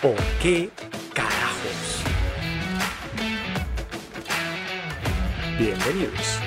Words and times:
¿Por 0.00 0.14
qué 0.40 0.70
carajos? 1.12 2.04
Bienvenidos. 5.58 6.38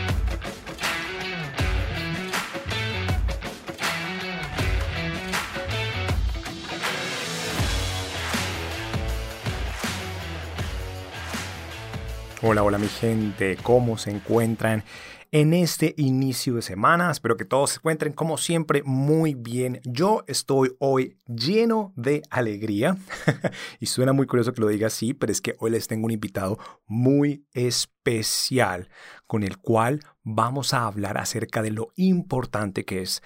Hola, 12.41 12.63
hola 12.63 12.77
mi 12.77 12.87
gente, 12.87 13.57
¿cómo 13.61 13.97
se 13.97 14.11
encuentran? 14.11 14.85
En 15.31 15.53
este 15.53 15.93
inicio 15.97 16.55
de 16.55 16.61
semana. 16.61 17.09
Espero 17.09 17.37
que 17.37 17.45
todos 17.45 17.71
se 17.71 17.77
encuentren 17.77 18.13
como 18.13 18.37
siempre 18.37 18.83
muy 18.83 19.33
bien. 19.33 19.79
Yo 19.85 20.23
estoy 20.27 20.75
hoy 20.79 21.17
lleno 21.25 21.93
de 21.95 22.21
alegría 22.29 22.97
y 23.79 23.85
suena 23.85 24.13
muy 24.13 24.27
curioso 24.27 24.53
que 24.53 24.61
lo 24.61 24.67
diga 24.67 24.87
así, 24.87 25.13
pero 25.13 25.31
es 25.31 25.41
que 25.41 25.55
hoy 25.59 25.71
les 25.71 25.87
tengo 25.87 26.05
un 26.05 26.11
invitado 26.11 26.59
muy 26.85 27.45
especial 27.53 28.89
con 29.25 29.43
el 29.43 29.57
cual 29.57 30.01
vamos 30.23 30.73
a 30.73 30.85
hablar 30.85 31.17
acerca 31.17 31.61
de 31.61 31.71
lo 31.71 31.93
importante 31.95 32.83
que 32.83 33.01
es 33.01 33.23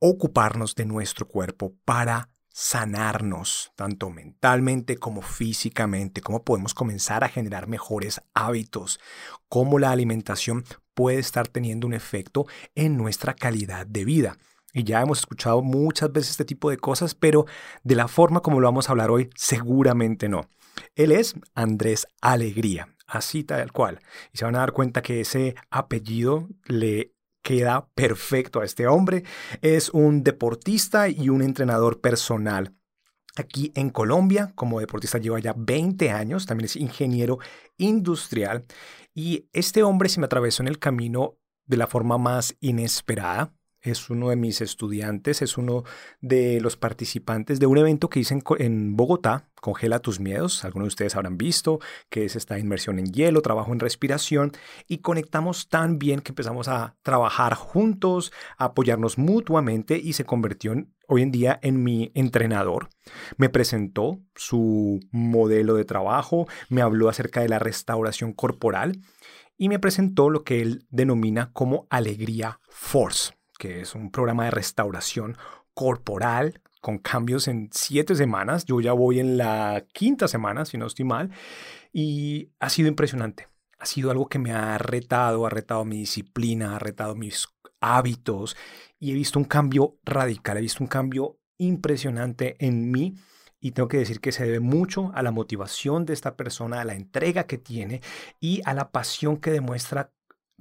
ocuparnos 0.00 0.74
de 0.74 0.86
nuestro 0.86 1.28
cuerpo 1.28 1.74
para 1.84 2.30
sanarnos, 2.48 3.72
tanto 3.74 4.10
mentalmente 4.10 4.96
como 4.96 5.22
físicamente, 5.22 6.20
cómo 6.20 6.44
podemos 6.44 6.72
comenzar 6.72 7.24
a 7.24 7.28
generar 7.28 7.66
mejores 7.66 8.20
hábitos, 8.32 9.00
cómo 9.48 9.80
la 9.80 9.90
alimentación 9.90 10.64
puede 10.94 11.18
estar 11.18 11.48
teniendo 11.48 11.86
un 11.86 11.94
efecto 11.94 12.46
en 12.74 12.96
nuestra 12.96 13.34
calidad 13.34 13.86
de 13.86 14.04
vida. 14.04 14.38
Y 14.72 14.82
ya 14.82 15.00
hemos 15.00 15.20
escuchado 15.20 15.62
muchas 15.62 16.12
veces 16.12 16.32
este 16.32 16.44
tipo 16.44 16.68
de 16.68 16.78
cosas, 16.78 17.14
pero 17.14 17.46
de 17.84 17.94
la 17.94 18.08
forma 18.08 18.40
como 18.40 18.58
lo 18.58 18.66
vamos 18.66 18.88
a 18.88 18.92
hablar 18.92 19.10
hoy, 19.10 19.30
seguramente 19.36 20.28
no. 20.28 20.48
Él 20.96 21.12
es 21.12 21.34
Andrés 21.54 22.08
Alegría, 22.20 22.88
así 23.06 23.44
tal 23.44 23.70
cual. 23.70 24.00
Y 24.32 24.38
se 24.38 24.44
van 24.44 24.56
a 24.56 24.60
dar 24.60 24.72
cuenta 24.72 25.02
que 25.02 25.20
ese 25.20 25.54
apellido 25.70 26.48
le 26.64 27.12
queda 27.42 27.88
perfecto 27.94 28.60
a 28.60 28.64
este 28.64 28.88
hombre. 28.88 29.22
Es 29.62 29.90
un 29.90 30.24
deportista 30.24 31.08
y 31.08 31.28
un 31.28 31.42
entrenador 31.42 32.00
personal. 32.00 32.74
Aquí 33.36 33.72
en 33.74 33.90
Colombia, 33.90 34.52
como 34.54 34.80
deportista 34.80 35.18
lleva 35.18 35.38
ya 35.38 35.54
20 35.56 36.10
años, 36.10 36.46
también 36.46 36.66
es 36.66 36.76
ingeniero 36.76 37.38
industrial 37.76 38.64
y 39.14 39.48
este 39.52 39.82
hombre 39.82 40.08
se 40.08 40.20
me 40.20 40.26
atravesó 40.26 40.62
en 40.62 40.68
el 40.68 40.78
camino 40.78 41.38
de 41.66 41.76
la 41.76 41.86
forma 41.86 42.18
más 42.18 42.56
inesperada 42.60 43.54
es 43.84 44.08
uno 44.10 44.30
de 44.30 44.36
mis 44.36 44.60
estudiantes, 44.62 45.42
es 45.42 45.58
uno 45.58 45.84
de 46.20 46.60
los 46.60 46.76
participantes 46.76 47.60
de 47.60 47.66
un 47.66 47.78
evento 47.78 48.08
que 48.08 48.20
hice 48.20 48.36
en, 48.58 48.96
Bogotá, 48.96 49.48
Congela 49.60 50.00
tus 50.00 50.20
miedos, 50.20 50.64
algunos 50.64 50.86
de 50.86 50.88
ustedes 50.88 51.16
habrán 51.16 51.38
visto, 51.38 51.80
que 52.10 52.24
es 52.24 52.34
esta 52.34 52.58
inmersión 52.58 52.98
en 52.98 53.12
hielo, 53.12 53.42
trabajo 53.42 53.72
en 53.72 53.80
respiración, 53.80 54.52
y 54.88 54.98
conectamos 54.98 55.68
tan 55.68 55.98
bien 55.98 56.20
que 56.20 56.32
empezamos 56.32 56.68
a 56.68 56.96
trabajar 57.02 57.54
juntos, 57.54 58.32
a 58.56 58.66
apoyarnos 58.66 59.18
mutuamente 59.18 59.98
y 60.02 60.14
se 60.14 60.24
convirtió 60.24 60.74
hoy 61.08 61.22
en 61.22 61.30
día 61.30 61.58
en 61.62 61.82
mi 61.82 62.10
entrenador. 62.14 62.88
Me 63.36 63.50
presentó 63.50 64.20
su 64.34 65.00
modelo 65.12 65.74
de 65.74 65.84
trabajo, 65.84 66.46
me 66.70 66.80
habló 66.80 67.10
acerca 67.10 67.40
de 67.40 67.48
la 67.48 67.58
restauración 67.58 68.32
corporal 68.32 69.00
y 69.56 69.68
me 69.68 69.78
presentó 69.78 70.30
lo 70.30 70.42
que 70.42 70.62
él 70.62 70.86
denomina 70.90 71.52
como 71.52 71.86
alegría 71.90 72.60
force 72.68 73.32
que 73.58 73.80
es 73.80 73.94
un 73.94 74.10
programa 74.10 74.44
de 74.44 74.50
restauración 74.50 75.36
corporal 75.74 76.60
con 76.80 76.98
cambios 76.98 77.48
en 77.48 77.70
siete 77.72 78.14
semanas. 78.14 78.64
Yo 78.66 78.80
ya 78.80 78.92
voy 78.92 79.20
en 79.20 79.36
la 79.36 79.84
quinta 79.92 80.28
semana, 80.28 80.64
si 80.64 80.76
no 80.76 80.86
estoy 80.86 81.04
mal, 81.04 81.30
y 81.92 82.50
ha 82.60 82.68
sido 82.68 82.88
impresionante. 82.88 83.48
Ha 83.78 83.86
sido 83.86 84.10
algo 84.10 84.28
que 84.28 84.38
me 84.38 84.52
ha 84.52 84.78
retado, 84.78 85.46
ha 85.46 85.50
retado 85.50 85.84
mi 85.84 85.98
disciplina, 85.98 86.76
ha 86.76 86.78
retado 86.78 87.14
mis 87.14 87.48
hábitos 87.80 88.56
y 88.98 89.10
he 89.10 89.14
visto 89.14 89.38
un 89.38 89.44
cambio 89.44 89.98
radical, 90.04 90.56
he 90.56 90.62
visto 90.62 90.82
un 90.82 90.88
cambio 90.88 91.38
impresionante 91.58 92.56
en 92.58 92.90
mí 92.90 93.14
y 93.60 93.72
tengo 93.72 93.88
que 93.88 93.98
decir 93.98 94.20
que 94.20 94.32
se 94.32 94.44
debe 94.44 94.60
mucho 94.60 95.10
a 95.14 95.22
la 95.22 95.30
motivación 95.30 96.04
de 96.04 96.12
esta 96.12 96.36
persona, 96.36 96.80
a 96.80 96.84
la 96.84 96.94
entrega 96.94 97.44
que 97.44 97.58
tiene 97.58 98.02
y 98.40 98.60
a 98.66 98.74
la 98.74 98.90
pasión 98.90 99.38
que 99.38 99.50
demuestra 99.50 100.12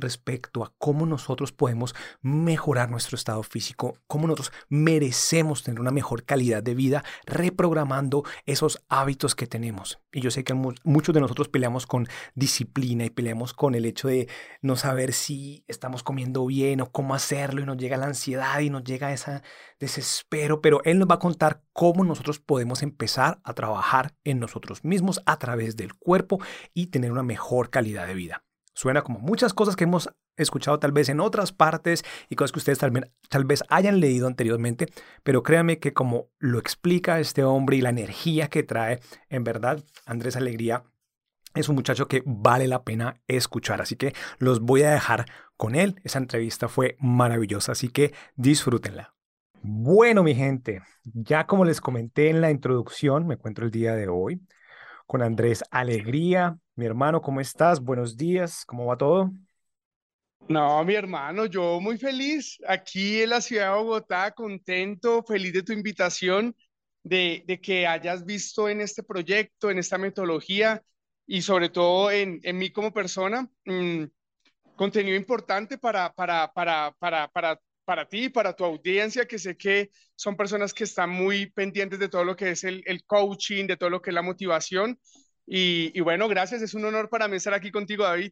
respecto 0.03 0.63
a 0.63 0.73
cómo 0.77 1.05
nosotros 1.05 1.51
podemos 1.51 1.95
mejorar 2.21 2.91
nuestro 2.91 3.15
estado 3.15 3.41
físico, 3.41 3.97
cómo 4.07 4.27
nosotros 4.27 4.51
merecemos 4.69 5.63
tener 5.63 5.79
una 5.79 5.91
mejor 5.91 6.23
calidad 6.23 6.61
de 6.61 6.75
vida 6.75 7.03
reprogramando 7.25 8.23
esos 8.45 8.83
hábitos 8.87 9.35
que 9.35 9.47
tenemos. 9.47 9.99
Y 10.11 10.21
yo 10.21 10.29
sé 10.29 10.43
que 10.43 10.53
muchos 10.53 11.15
de 11.15 11.21
nosotros 11.21 11.49
peleamos 11.49 11.87
con 11.87 12.07
disciplina 12.35 13.05
y 13.05 13.09
peleamos 13.09 13.53
con 13.53 13.73
el 13.73 13.85
hecho 13.85 14.07
de 14.07 14.27
no 14.61 14.75
saber 14.75 15.13
si 15.13 15.63
estamos 15.67 16.03
comiendo 16.03 16.45
bien 16.45 16.81
o 16.81 16.91
cómo 16.91 17.15
hacerlo 17.15 17.61
y 17.61 17.65
nos 17.65 17.77
llega 17.77 17.97
la 17.97 18.05
ansiedad 18.05 18.59
y 18.59 18.69
nos 18.69 18.83
llega 18.83 19.11
ese 19.11 19.41
desespero, 19.79 20.61
pero 20.61 20.81
él 20.83 20.99
nos 20.99 21.09
va 21.09 21.15
a 21.15 21.19
contar 21.19 21.63
cómo 21.73 22.03
nosotros 22.03 22.39
podemos 22.39 22.83
empezar 22.83 23.39
a 23.43 23.53
trabajar 23.53 24.15
en 24.23 24.39
nosotros 24.39 24.83
mismos 24.83 25.21
a 25.25 25.37
través 25.37 25.75
del 25.75 25.93
cuerpo 25.95 26.39
y 26.73 26.87
tener 26.87 27.11
una 27.11 27.23
mejor 27.23 27.69
calidad 27.69 28.07
de 28.07 28.13
vida. 28.13 28.43
Suena 28.73 29.03
como 29.03 29.19
muchas 29.19 29.53
cosas 29.53 29.75
que 29.75 29.83
hemos 29.83 30.09
escuchado 30.35 30.79
tal 30.79 30.91
vez 30.91 31.09
en 31.09 31.19
otras 31.19 31.51
partes 31.51 32.03
y 32.29 32.35
cosas 32.35 32.51
que 32.51 32.59
ustedes 32.59 32.79
tal, 32.79 33.45
vez 33.45 33.63
hayan 33.69 33.99
leído 33.99 34.27
anteriormente, 34.27 34.87
pero 35.23 35.43
créanme 35.43 35.79
que 35.79 35.93
como 35.93 36.29
lo 36.39 36.57
explica 36.59 37.19
este 37.19 37.43
hombre 37.43 37.77
y 37.77 37.81
la 37.81 37.89
energía 37.89 38.49
que 38.49 38.63
trae, 38.63 38.99
en 39.29 39.43
verdad, 39.43 39.83
Andrés 40.05 40.35
Alegría 40.35 40.83
es 41.53 41.69
un 41.69 41.75
muchacho 41.75 42.07
que 42.07 42.23
vale 42.25 42.67
la 42.67 42.83
pena 42.83 43.21
escuchar. 43.27 43.79
Así 43.79 43.95
que 43.95 44.13
los 44.39 44.59
voy 44.59 44.81
a 44.83 44.91
dejar 44.91 45.25
con 45.55 45.75
él. 45.75 46.01
Esa 46.03 46.17
entrevista 46.17 46.67
fue 46.67 46.97
maravillosa, 46.99 47.73
así 47.73 47.89
que 47.89 48.13
disfrútenla. 48.35 49.13
Bueno, 49.61 50.23
mi 50.23 50.33
gente, 50.33 50.81
ya 51.03 51.45
como 51.45 51.63
les 51.63 51.79
comenté 51.79 52.29
en 52.29 52.41
la 52.41 52.51
introducción, 52.51 53.27
me 53.27 53.35
encuentro 53.35 53.65
el 53.65 53.71
día 53.71 53.95
de 53.95 54.07
hoy 54.09 54.41
con 55.13 55.21
Andrés 55.21 55.63
Alegría. 55.69 56.57
Mi 56.73 56.87
hermano, 56.87 57.21
¿cómo 57.21 57.39
estás? 57.39 57.79
Buenos 57.79 58.17
días, 58.17 58.65
¿cómo 58.65 58.87
va 58.87 58.97
todo? 58.97 59.31
No, 60.49 60.83
mi 60.83 60.95
hermano, 60.95 61.45
yo 61.45 61.79
muy 61.79 61.99
feliz 61.99 62.57
aquí 62.67 63.21
en 63.21 63.29
la 63.29 63.39
ciudad 63.39 63.73
de 63.73 63.77
Bogotá, 63.77 64.31
contento, 64.31 65.23
feliz 65.23 65.53
de 65.53 65.61
tu 65.61 65.71
invitación, 65.71 66.55
de, 67.03 67.45
que 67.61 67.85
hayas 67.85 68.25
visto 68.25 68.67
en 68.67 68.81
este 68.81 69.03
proyecto, 69.03 69.69
en 69.69 69.77
esta 69.77 69.99
metodología 69.99 70.81
y 71.27 71.43
sobre 71.43 71.69
todo 71.69 72.09
en, 72.09 72.41
mí 72.57 72.71
como 72.71 72.91
persona, 72.91 73.47
mm, 73.65 74.05
contenido 74.75 75.15
importante 75.15 75.77
para, 75.77 76.11
para, 76.11 76.51
para, 76.51 76.91
para, 76.97 77.27
para 77.27 77.59
para 77.85 78.07
ti, 78.07 78.29
para 78.29 78.55
tu 78.55 78.63
audiencia, 78.63 79.25
que 79.25 79.39
sé 79.39 79.57
que 79.57 79.91
son 80.15 80.35
personas 80.35 80.73
que 80.73 80.85
están 80.85 81.09
muy 81.09 81.47
pendientes 81.51 81.99
de 81.99 82.09
todo 82.09 82.23
lo 82.23 82.35
que 82.35 82.51
es 82.51 82.63
el, 82.63 82.83
coaching, 83.05 83.67
de 83.67 83.77
todo 83.77 83.89
lo 83.89 84.01
que 84.01 84.09
es 84.09 84.13
la 84.13 84.21
motivación. 84.21 84.99
Y, 85.45 85.99
bueno, 86.01 86.27
gracias, 86.29 86.61
es 86.61 86.73
un 86.73 86.85
honor 86.85 87.09
para 87.09 87.27
mí 87.27 87.35
estar 87.35 87.53
aquí 87.53 87.71
contigo, 87.71 88.03
David. 88.03 88.31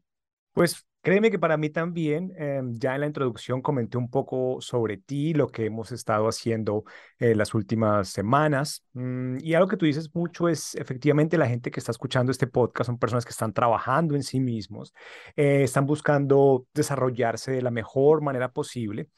Pues 0.53 0.85
créeme 1.01 1.31
que 1.31 1.39
para 1.39 1.57
mí 1.57 1.69
también, 1.69 2.33
em, 2.37 2.75
ya 2.77 2.95
en 2.95 3.01
la 3.01 3.07
introducción 3.07 3.61
comenté 3.61 3.97
un 3.97 4.09
poco 4.09 4.59
sobre 4.59 4.97
ti, 4.97 5.33
lo 5.33 5.47
que 5.47 5.65
hemos 5.65 5.91
estado 5.93 6.27
haciendo 6.27 6.83
eh, 7.19 7.35
las 7.35 7.53
últimas 7.53 8.09
semanas. 8.09 8.85
Mm, 8.93 9.37
y 9.41 9.53
algo 9.53 9.67
que 9.67 9.77
tú 9.77 9.85
dices 9.85 10.13
mucho 10.13 10.49
es, 10.49 10.75
efectivamente, 10.75 11.37
la 11.37 11.47
gente 11.47 11.71
que 11.71 11.79
está 11.79 11.91
escuchando 11.91 12.31
este 12.31 12.47
podcast 12.47 12.87
son 12.87 12.99
personas 12.99 13.25
que 13.25 13.31
están 13.31 13.53
trabajando 13.53 14.15
en 14.15 14.23
sí 14.23 14.39
mismos, 14.39 14.93
eh, 15.35 15.63
están 15.63 15.85
buscando 15.85 16.67
desarrollarse 16.73 17.51
de 17.51 17.61
la 17.61 17.71
mejor 17.71 18.21
manera 18.21 18.51
posible 18.51 19.09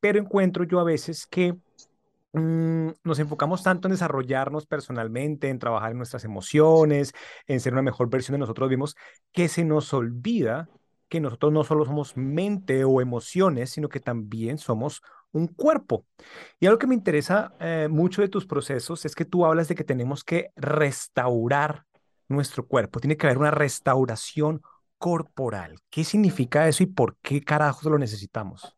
pero 0.00 0.18
encuentro 0.18 0.64
yo 0.64 0.80
a 0.80 0.84
veces 0.84 1.26
que 1.26 1.54
mm, 2.32 2.88
nos 3.04 3.18
enfocamos 3.18 3.62
tanto 3.62 3.88
en 3.88 3.92
desarrollarnos 3.92 4.66
personalmente, 4.66 5.48
en 5.48 5.58
trabajar 5.58 5.92
en 5.92 5.98
nuestras 5.98 6.24
emociones, 6.24 7.12
en 7.46 7.60
ser 7.60 7.72
una 7.72 7.82
mejor 7.82 8.10
versión 8.10 8.34
de 8.34 8.40
nosotros 8.40 8.68
mismos, 8.68 8.96
que 9.32 9.48
se 9.48 9.64
nos 9.64 9.92
olvida 9.92 10.68
que 11.08 11.20
nosotros 11.20 11.52
no 11.52 11.64
solo 11.64 11.84
somos 11.84 12.16
mente 12.16 12.84
o 12.84 13.00
emociones, 13.00 13.70
sino 13.70 13.88
que 13.88 14.00
también 14.00 14.58
somos 14.58 15.02
un 15.32 15.48
cuerpo. 15.48 16.06
Y 16.58 16.66
algo 16.66 16.78
que 16.78 16.86
me 16.86 16.94
interesa 16.94 17.52
eh, 17.60 17.88
mucho 17.90 18.22
de 18.22 18.28
tus 18.28 18.46
procesos 18.46 19.04
es 19.04 19.14
que 19.14 19.24
tú 19.24 19.44
hablas 19.44 19.68
de 19.68 19.74
que 19.74 19.84
tenemos 19.84 20.24
que 20.24 20.52
restaurar 20.56 21.84
nuestro 22.28 22.66
cuerpo, 22.66 23.00
tiene 23.00 23.16
que 23.16 23.26
haber 23.26 23.38
una 23.38 23.50
restauración 23.50 24.62
corporal. 24.98 25.80
¿Qué 25.90 26.04
significa 26.04 26.68
eso 26.68 26.84
y 26.84 26.86
por 26.86 27.16
qué 27.16 27.42
carajos 27.42 27.84
lo 27.90 27.98
necesitamos? 27.98 28.76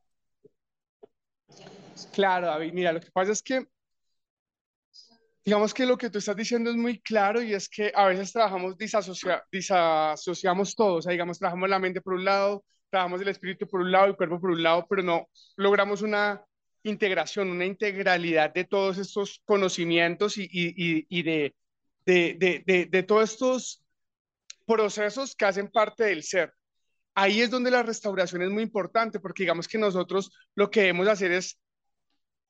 Claro, 2.13 2.47
David, 2.47 2.73
mira, 2.73 2.93
lo 2.93 3.01
que 3.01 3.11
pasa 3.11 3.33
es 3.33 3.43
que, 3.43 3.67
digamos 5.45 5.75
que 5.75 5.87
lo 5.87 5.97
que 5.97 6.11
tú 6.11 6.19
estás 6.19 6.37
diciendo 6.37 6.71
es 6.71 6.77
muy 6.77 7.01
claro 7.01 7.43
y 7.43 7.55
es 7.55 7.69
que 7.69 7.93
a 7.95 8.07
veces 8.07 8.33
trabajamos, 8.33 8.77
disasociamos 8.77 10.75
todo, 10.75 10.95
o 10.95 11.03
sea, 11.03 11.13
digamos, 11.13 11.39
trabajamos 11.39 11.69
la 11.69 11.79
mente 11.79 12.01
por 12.01 12.15
un 12.15 12.25
lado, 12.25 12.65
trabajamos 12.91 13.21
el 13.21 13.29
espíritu 13.29 13.67
por 13.67 13.81
un 13.81 13.91
lado, 13.91 14.07
el 14.07 14.17
cuerpo 14.17 14.41
por 14.41 14.51
un 14.51 14.63
lado, 14.63 14.87
pero 14.89 15.03
no 15.03 15.29
logramos 15.57 16.03
una 16.03 16.43
integración, 16.85 17.51
una 17.51 17.65
integralidad 17.65 18.53
de 18.53 18.65
todos 18.65 18.99
estos 18.99 19.41
conocimientos 19.45 20.37
y, 20.37 20.43
y, 20.45 21.07
y 21.09 21.23
de, 21.23 21.55
de, 22.05 22.63
de, 22.67 22.87
de 22.91 23.03
todos 23.03 23.33
estos 23.33 23.85
procesos 24.67 25.35
que 25.35 25.45
hacen 25.45 25.69
parte 25.71 26.05
del 26.05 26.23
ser. 26.23 26.53
Ahí 27.15 27.41
es 27.43 27.51
donde 27.51 27.71
la 27.71 27.83
restauración 27.83 28.43
es 28.43 28.51
muy 28.51 28.63
importante, 28.63 29.21
porque 29.21 29.43
digamos 29.43 29.69
que 29.69 29.79
nosotros 29.79 30.33
lo 30.55 30.71
que 30.71 30.81
debemos 30.81 31.09
hacer 31.09 31.33
es, 31.33 31.59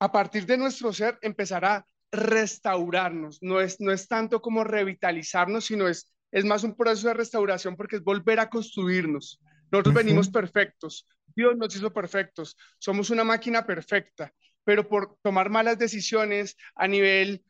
a 0.02 0.10
partir 0.10 0.46
de 0.46 0.58
nuestro 0.58 0.92
ser, 0.92 1.16
empezar 1.22 1.64
a 1.64 1.86
restaurarnos. 2.10 3.40
No 3.40 3.60
es, 3.60 3.80
no 3.80 3.92
es 3.92 4.08
tanto 4.08 4.42
como 4.42 4.64
revitalizarnos, 4.64 5.66
sino 5.66 5.86
es, 5.86 6.10
es 6.32 6.44
más 6.44 6.64
un 6.64 6.74
proceso 6.74 7.06
de 7.06 7.14
restauración 7.14 7.76
porque 7.76 7.96
es 7.96 8.02
volver 8.02 8.40
a 8.40 8.50
construirnos. 8.50 9.40
Nosotros 9.70 9.94
venimos 9.94 10.28
perfectos. 10.28 11.06
Dios 11.36 11.56
nos 11.56 11.76
hizo 11.76 11.92
perfectos. 11.92 12.56
Somos 12.80 13.10
una 13.10 13.22
máquina 13.22 13.64
perfecta, 13.64 14.34
pero 14.64 14.88
por 14.88 15.18
tomar 15.22 15.50
malas 15.50 15.78
decisiones 15.78 16.56
a 16.74 16.88
nivel 16.88 17.44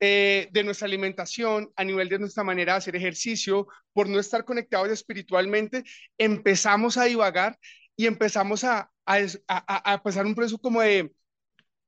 eh, 0.00 0.48
de 0.50 0.64
nuestra 0.64 0.86
alimentación, 0.86 1.70
a 1.76 1.84
nivel 1.84 2.08
de 2.08 2.18
nuestra 2.18 2.42
manera 2.42 2.72
de 2.72 2.78
hacer 2.78 2.96
ejercicio, 2.96 3.68
por 3.92 4.08
no 4.08 4.18
estar 4.18 4.44
conectados 4.44 4.88
espiritualmente, 4.88 5.84
empezamos 6.18 6.96
a 6.96 7.04
divagar 7.04 7.56
y 7.94 8.06
empezamos 8.06 8.64
a, 8.64 8.90
a, 9.06 10.02
pasar 10.02 10.26
un 10.26 10.34
proceso 10.34 10.58
como 10.58 10.80
de 10.80 11.12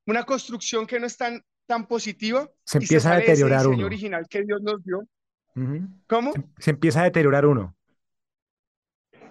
una 0.09 0.25
construcción 0.25 0.87
que 0.87 0.99
no 0.99 1.07
es 1.07 1.17
tan, 1.17 1.43
tan 1.67 1.87
positiva. 1.87 2.49
Se 2.65 2.79
empieza 2.79 3.13
a 3.13 3.19
deteriorar 3.19 3.67
uno. 3.67 3.85
original 3.85 4.27
que 4.29 4.43
Dios 4.43 4.63
nos 4.63 4.83
dio. 4.83 5.07
¿Cómo? 6.07 6.33
se 6.59 6.71
empieza 6.71 7.01
a 7.01 7.05
deteriorar 7.05 7.45
uno. 7.45 7.77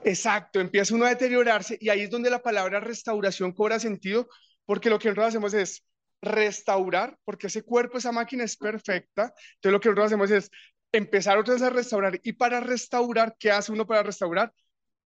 Exacto, 0.04 0.60
empieza 0.60 0.94
uno 0.94 1.06
a 1.06 1.10
deteriorarse 1.10 1.78
y 1.80 1.90
ahí 1.90 2.02
es 2.02 2.10
donde 2.10 2.30
la 2.30 2.44
palabra 2.44 2.80
restauración 2.80 3.54
cobra 3.54 3.80
sentido, 3.80 4.28
porque 4.66 4.90
lo 4.90 5.00
que 5.00 5.08
nosotros 5.08 5.28
hacemos 5.28 5.54
es 5.54 5.84
restaurar, 6.22 7.18
porque 7.24 7.48
ese 7.48 7.64
cuerpo, 7.64 7.98
esa 7.98 8.12
máquina 8.12 8.44
es 8.44 8.56
perfecta. 8.56 9.34
Entonces 9.56 9.72
lo 9.72 9.80
que 9.80 9.90
nosotros 9.90 10.06
hacemos 10.08 10.32
es 10.32 10.52
empezar 10.92 11.38
otra 11.38 11.56
vez 11.56 11.64
a 11.64 11.70
restaurar. 11.70 12.20
Y 12.24 12.34
para 12.34 12.60
restaurar, 12.60 13.36
¿qué 13.40 13.52
hace 13.52 13.72
uno 13.72 13.88
para 13.88 14.04
restaurar? 14.04 14.54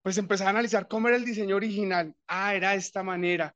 Pues 0.02 0.16
empezar 0.18 0.46
a 0.46 0.50
analizar 0.50 0.86
cómo 0.86 1.08
era 1.08 1.16
el 1.16 1.24
diseño 1.24 1.56
original. 1.56 2.14
Ah, 2.28 2.54
era 2.54 2.70
de 2.70 2.76
esta 2.76 3.02
manera. 3.02 3.54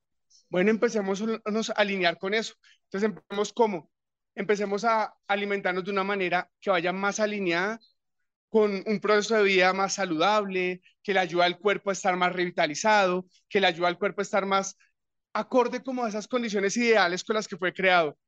Bueno, 0.50 0.70
empecemos 0.70 1.22
a 1.70 1.72
alinear 1.74 2.18
con 2.18 2.34
eso. 2.34 2.54
Entonces 2.84 3.10
empecemos 3.10 3.52
cómo? 3.52 3.90
Empecemos 4.34 4.84
a 4.84 5.14
alimentarnos 5.26 5.84
de 5.84 5.92
una 5.92 6.04
manera 6.04 6.50
que 6.60 6.70
vaya 6.70 6.92
más 6.92 7.20
alineada 7.20 7.80
con 8.48 8.82
un 8.84 9.00
proceso 9.00 9.36
de 9.36 9.44
vida 9.44 9.72
más 9.72 9.94
saludable, 9.94 10.82
que 11.02 11.14
le 11.14 11.20
ayuda 11.20 11.44
al 11.44 11.58
cuerpo 11.58 11.90
a 11.90 11.92
estar 11.92 12.16
más 12.16 12.32
revitalizado, 12.32 13.26
que 13.48 13.60
le 13.60 13.68
ayuda 13.68 13.88
al 13.88 13.98
cuerpo 13.98 14.20
a 14.20 14.22
estar 14.22 14.44
más 14.44 14.76
acorde 15.32 15.82
como 15.82 16.04
a 16.04 16.08
esas 16.08 16.26
condiciones 16.26 16.76
ideales 16.76 17.22
con 17.22 17.36
las 17.36 17.46
que 17.46 17.56
fue 17.56 17.72
creado. 17.72 18.18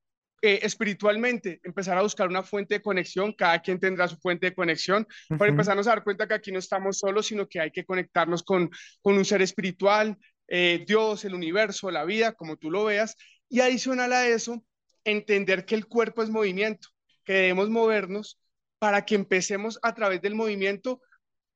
Eh, 0.44 0.60
espiritualmente, 0.62 1.60
empezar 1.62 1.96
a 1.96 2.02
buscar 2.02 2.28
una 2.28 2.42
fuente 2.42 2.74
de 2.74 2.82
conexión, 2.82 3.32
cada 3.32 3.60
quien 3.62 3.78
tendrá 3.78 4.08
su 4.08 4.16
fuente 4.16 4.46
de 4.46 4.54
conexión, 4.54 5.06
para 5.38 5.50
empezarnos 5.50 5.86
a 5.86 5.90
dar 5.90 6.04
cuenta 6.04 6.26
que 6.26 6.34
aquí 6.34 6.50
no 6.50 6.58
estamos 6.58 6.98
solos, 6.98 7.26
sino 7.26 7.46
que 7.48 7.60
hay 7.60 7.70
que 7.70 7.84
conectarnos 7.84 8.42
con, 8.42 8.68
con 9.00 9.16
un 9.16 9.24
ser 9.24 9.40
espiritual, 9.40 10.18
eh, 10.48 10.84
Dios, 10.86 11.24
el 11.24 11.34
universo, 11.34 11.90
la 11.90 12.04
vida, 12.04 12.32
como 12.32 12.56
tú 12.56 12.70
lo 12.70 12.84
veas, 12.84 13.16
y 13.48 13.60
adicional 13.60 14.12
a 14.12 14.26
eso, 14.26 14.64
entender 15.04 15.64
que 15.64 15.74
el 15.74 15.86
cuerpo 15.86 16.22
es 16.22 16.30
movimiento, 16.30 16.88
que 17.24 17.34
debemos 17.34 17.70
movernos 17.70 18.38
para 18.78 19.04
que 19.04 19.14
empecemos 19.14 19.78
a 19.82 19.94
través 19.94 20.20
del 20.22 20.34
movimiento 20.34 21.00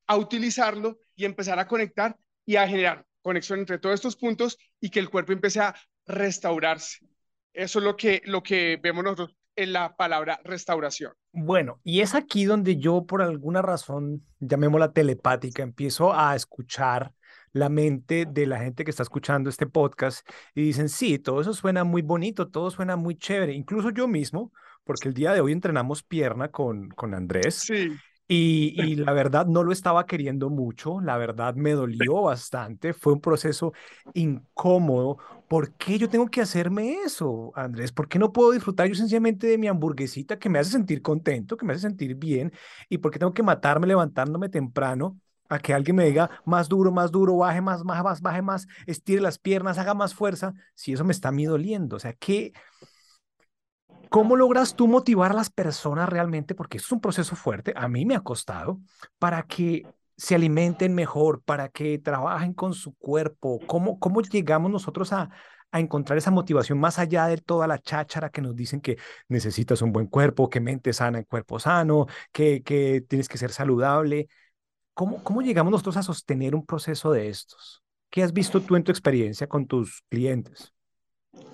a 0.07 0.15
utilizarlo 0.15 0.99
y 1.15 1.25
empezar 1.25 1.59
a 1.59 1.67
conectar 1.67 2.17
y 2.45 2.55
a 2.55 2.67
generar 2.67 3.05
conexión 3.21 3.59
entre 3.59 3.77
todos 3.77 3.95
estos 3.95 4.15
puntos 4.15 4.57
y 4.79 4.89
que 4.89 4.99
el 4.99 5.09
cuerpo 5.09 5.33
empiece 5.33 5.59
a 5.59 5.75
restaurarse. 6.05 7.05
Eso 7.51 7.79
es 7.79 7.85
lo 7.85 7.97
que, 7.97 8.21
lo 8.25 8.41
que 8.41 8.79
vemos 8.81 9.03
nosotros 9.03 9.35
en 9.57 9.73
la 9.73 9.97
palabra 9.97 10.39
restauración. 10.43 11.11
Bueno, 11.33 11.81
y 11.83 12.01
es 12.01 12.15
aquí 12.15 12.45
donde 12.45 12.77
yo 12.77 13.05
por 13.05 13.21
alguna 13.21 13.61
razón, 13.61 14.23
llamémosla 14.39 14.93
telepática, 14.93 15.63
empiezo 15.63 16.13
a 16.13 16.35
escuchar 16.35 17.11
la 17.57 17.69
mente 17.69 18.25
de 18.25 18.45
la 18.45 18.59
gente 18.59 18.83
que 18.83 18.91
está 18.91 19.03
escuchando 19.03 19.49
este 19.49 19.67
podcast 19.67 20.27
y 20.55 20.61
dicen, 20.61 20.89
sí, 20.89 21.19
todo 21.19 21.41
eso 21.41 21.53
suena 21.53 21.83
muy 21.83 22.01
bonito, 22.01 22.47
todo 22.47 22.71
suena 22.71 22.95
muy 22.95 23.15
chévere, 23.15 23.53
incluso 23.53 23.89
yo 23.89 24.07
mismo, 24.07 24.51
porque 24.83 25.09
el 25.09 25.13
día 25.13 25.33
de 25.33 25.41
hoy 25.41 25.51
entrenamos 25.51 26.03
pierna 26.03 26.49
con, 26.49 26.89
con 26.89 27.13
Andrés. 27.13 27.55
Sí. 27.55 27.91
Y, 28.29 28.95
la 28.95 29.13
verdad 29.13 29.45
no 29.45 29.63
lo 29.63 29.71
estaba 29.71 30.05
queriendo 30.05 30.49
mucho, 30.49 30.99
la 30.99 31.17
verdad 31.17 31.55
me 31.55 31.71
dolió 31.71 32.23
bastante, 32.23 32.93
fue 32.93 33.13
un 33.13 33.21
proceso 33.21 33.71
incómodo. 34.13 35.17
¿Por 35.47 35.71
qué 35.75 35.97
yo 35.97 36.09
tengo 36.09 36.27
que 36.27 36.41
hacerme 36.41 37.03
eso, 37.05 37.53
Andrés? 37.55 37.93
¿Por 37.93 38.09
qué 38.09 38.19
no 38.19 38.33
puedo 38.33 38.51
disfrutar 38.51 38.89
yo 38.89 38.95
sencillamente 38.95 39.47
de 39.47 39.57
mi 39.57 39.67
hamburguesita 39.67 40.37
que 40.37 40.49
me 40.49 40.59
hace 40.59 40.71
sentir 40.71 41.01
contento, 41.01 41.55
que 41.55 41.65
me 41.65 41.71
hace 41.71 41.83
sentir 41.83 42.15
bien? 42.15 42.51
¿Y 42.89 42.97
por 42.97 43.11
qué 43.11 43.19
tengo 43.19 43.33
que 43.33 43.43
matarme 43.43 43.87
levantándome 43.87 44.49
temprano 44.49 45.17
a 45.49 45.59
que 45.59 45.73
alguien 45.73 45.95
me 45.95 46.05
diga 46.05 46.29
más 46.45 46.69
duro, 46.69 46.91
más 46.91 47.11
duro, 47.11 47.37
baje 47.37 47.61
más, 47.61 47.83
más, 47.83 48.03
más, 48.03 48.21
baje 48.21 48.41
más, 48.41 48.67
estire 48.85 49.21
las 49.21 49.37
piernas, 49.37 49.77
haga 49.77 49.93
más 49.93 50.13
fuerza, 50.13 50.53
si 50.75 50.93
eso 50.93 51.03
me 51.03 51.11
está 51.11 51.29
a 51.29 51.31
mí 51.31 51.45
doliendo? 51.45 51.97
O 51.97 51.99
sea, 51.99 52.13
¿qué, 52.13 52.53
¿Cómo 54.09 54.35
logras 54.37 54.75
tú 54.75 54.87
motivar 54.87 55.31
a 55.31 55.35
las 55.35 55.49
personas 55.49 56.07
realmente? 56.07 56.55
Porque 56.55 56.77
es 56.77 56.91
un 56.91 57.01
proceso 57.01 57.35
fuerte, 57.35 57.73
a 57.75 57.87
mí 57.87 58.05
me 58.05 58.15
ha 58.15 58.21
costado, 58.21 58.79
para 59.19 59.43
que 59.43 59.85
se 60.15 60.35
alimenten 60.35 60.95
mejor, 60.95 61.41
para 61.43 61.69
que 61.69 61.99
trabajen 61.99 62.53
con 62.53 62.73
su 62.73 62.95
cuerpo. 62.95 63.59
¿Cómo, 63.67 63.99
cómo 63.99 64.21
llegamos 64.21 64.71
nosotros 64.71 65.11
a, 65.13 65.29
a 65.71 65.79
encontrar 65.79 66.17
esa 66.17 66.31
motivación 66.31 66.79
más 66.79 66.99
allá 66.99 67.27
de 67.27 67.37
toda 67.37 67.67
la 67.67 67.79
cháchara 67.79 68.29
que 68.29 68.41
nos 68.41 68.55
dicen 68.55 68.81
que 68.81 68.97
necesitas 69.27 69.81
un 69.81 69.91
buen 69.91 70.07
cuerpo, 70.07 70.49
que 70.49 70.59
mente 70.61 70.93
sana 70.93 71.19
en 71.19 71.25
cuerpo 71.25 71.59
sano, 71.59 72.07
que, 72.31 72.63
que 72.63 73.01
tienes 73.07 73.27
que 73.27 73.37
ser 73.37 73.51
saludable? 73.51 74.29
¿Cómo, 74.97 75.23
¿Cómo 75.23 75.43
llegamos 75.43 75.69
nosotros 75.69 75.95
a 75.97 76.01
sostener 76.01 76.55
un 76.55 76.65
proceso 76.65 77.11
de 77.11 77.29
estos? 77.29 77.83
¿Qué 78.09 78.23
has 78.23 78.33
visto 78.33 78.59
tú 78.61 78.75
en 78.75 78.83
tu 78.83 78.91
experiencia 78.91 79.45
con 79.45 79.67
tus 79.67 80.01
clientes? 80.09 80.73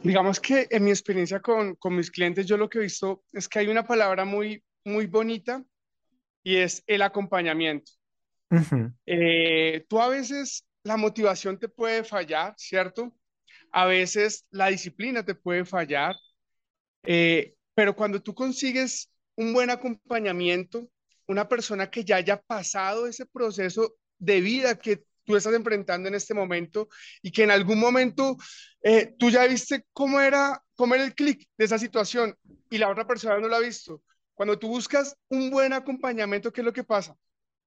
Digamos 0.01 0.40
que 0.40 0.66
en 0.69 0.86
mi 0.86 0.92
experiencia 0.92 1.42
con, 1.42 1.75
con 1.75 1.94
mis 1.94 2.10
clientes, 2.10 2.45
yo 2.45 2.56
lo 2.56 2.69
que 2.69 2.78
he 2.78 2.84
visto 2.84 3.25
es 3.34 3.50
que 3.50 3.60
hay 3.60 3.68
una 3.68 3.86
palabra 3.86 4.24
muy, 4.24 4.63
muy 4.86 5.07
bonita 5.07 5.62
y 6.42 6.56
es 6.56 6.86
el 6.88 7.01
acompañamiento. 7.01 7.92
Eh, 9.06 9.86
tú 9.89 10.00
a 10.00 10.07
veces 10.07 10.66
la 10.86 10.96
motivación 10.96 11.60
te 11.60 11.68
puede 11.68 12.06
fallar, 12.06 12.53
¿cierto? 12.56 13.13
A 13.74 13.86
veces 13.88 14.46
la 14.51 14.68
disciplina 14.68 15.25
te 15.25 15.36
puede 15.36 15.65
fallar, 15.65 16.15
eh, 17.03 17.56
pero 17.74 17.94
cuando 17.94 18.22
tú 18.22 18.34
consigues 18.34 19.12
un 19.36 19.51
buen 19.51 19.70
acompañamiento, 19.70 20.88
una 21.27 21.48
persona 21.48 21.89
que 21.89 22.03
ya 22.03 22.18
haya 22.18 22.42
pasado 22.42 23.08
ese 23.08 23.25
proceso 23.25 23.96
de 24.18 24.42
vida 24.42 24.77
que 24.77 25.03
tú 25.25 25.36
estás 25.36 25.53
enfrentando 25.53 26.08
en 26.08 26.15
este 26.15 26.34
momento 26.34 26.89
y 27.22 27.32
que 27.32 27.44
en 27.44 27.51
algún 27.51 27.80
momento 27.80 28.38
eh, 28.82 29.15
tú 29.18 29.30
ya 29.30 29.46
viste 29.46 29.86
cómo 29.94 30.20
era, 30.20 30.62
cómo 30.75 30.96
era 30.96 31.03
el 31.03 31.15
clic 31.15 31.48
de 31.58 31.65
esa 31.65 31.77
situación 31.77 32.36
y 32.70 32.77
la 32.77 32.89
otra 32.89 33.08
persona 33.08 33.39
no 33.39 33.48
lo 33.48 33.56
ha 33.56 33.60
visto. 33.60 34.01
Cuando 34.34 34.58
tú 34.58 34.68
buscas 34.68 35.15
un 35.30 35.50
buen 35.50 35.74
acompañamiento, 35.74 36.51
¿qué 36.51 36.62
es 36.62 36.65
lo 36.65 36.74
que 36.74 36.84
pasa? 36.84 37.15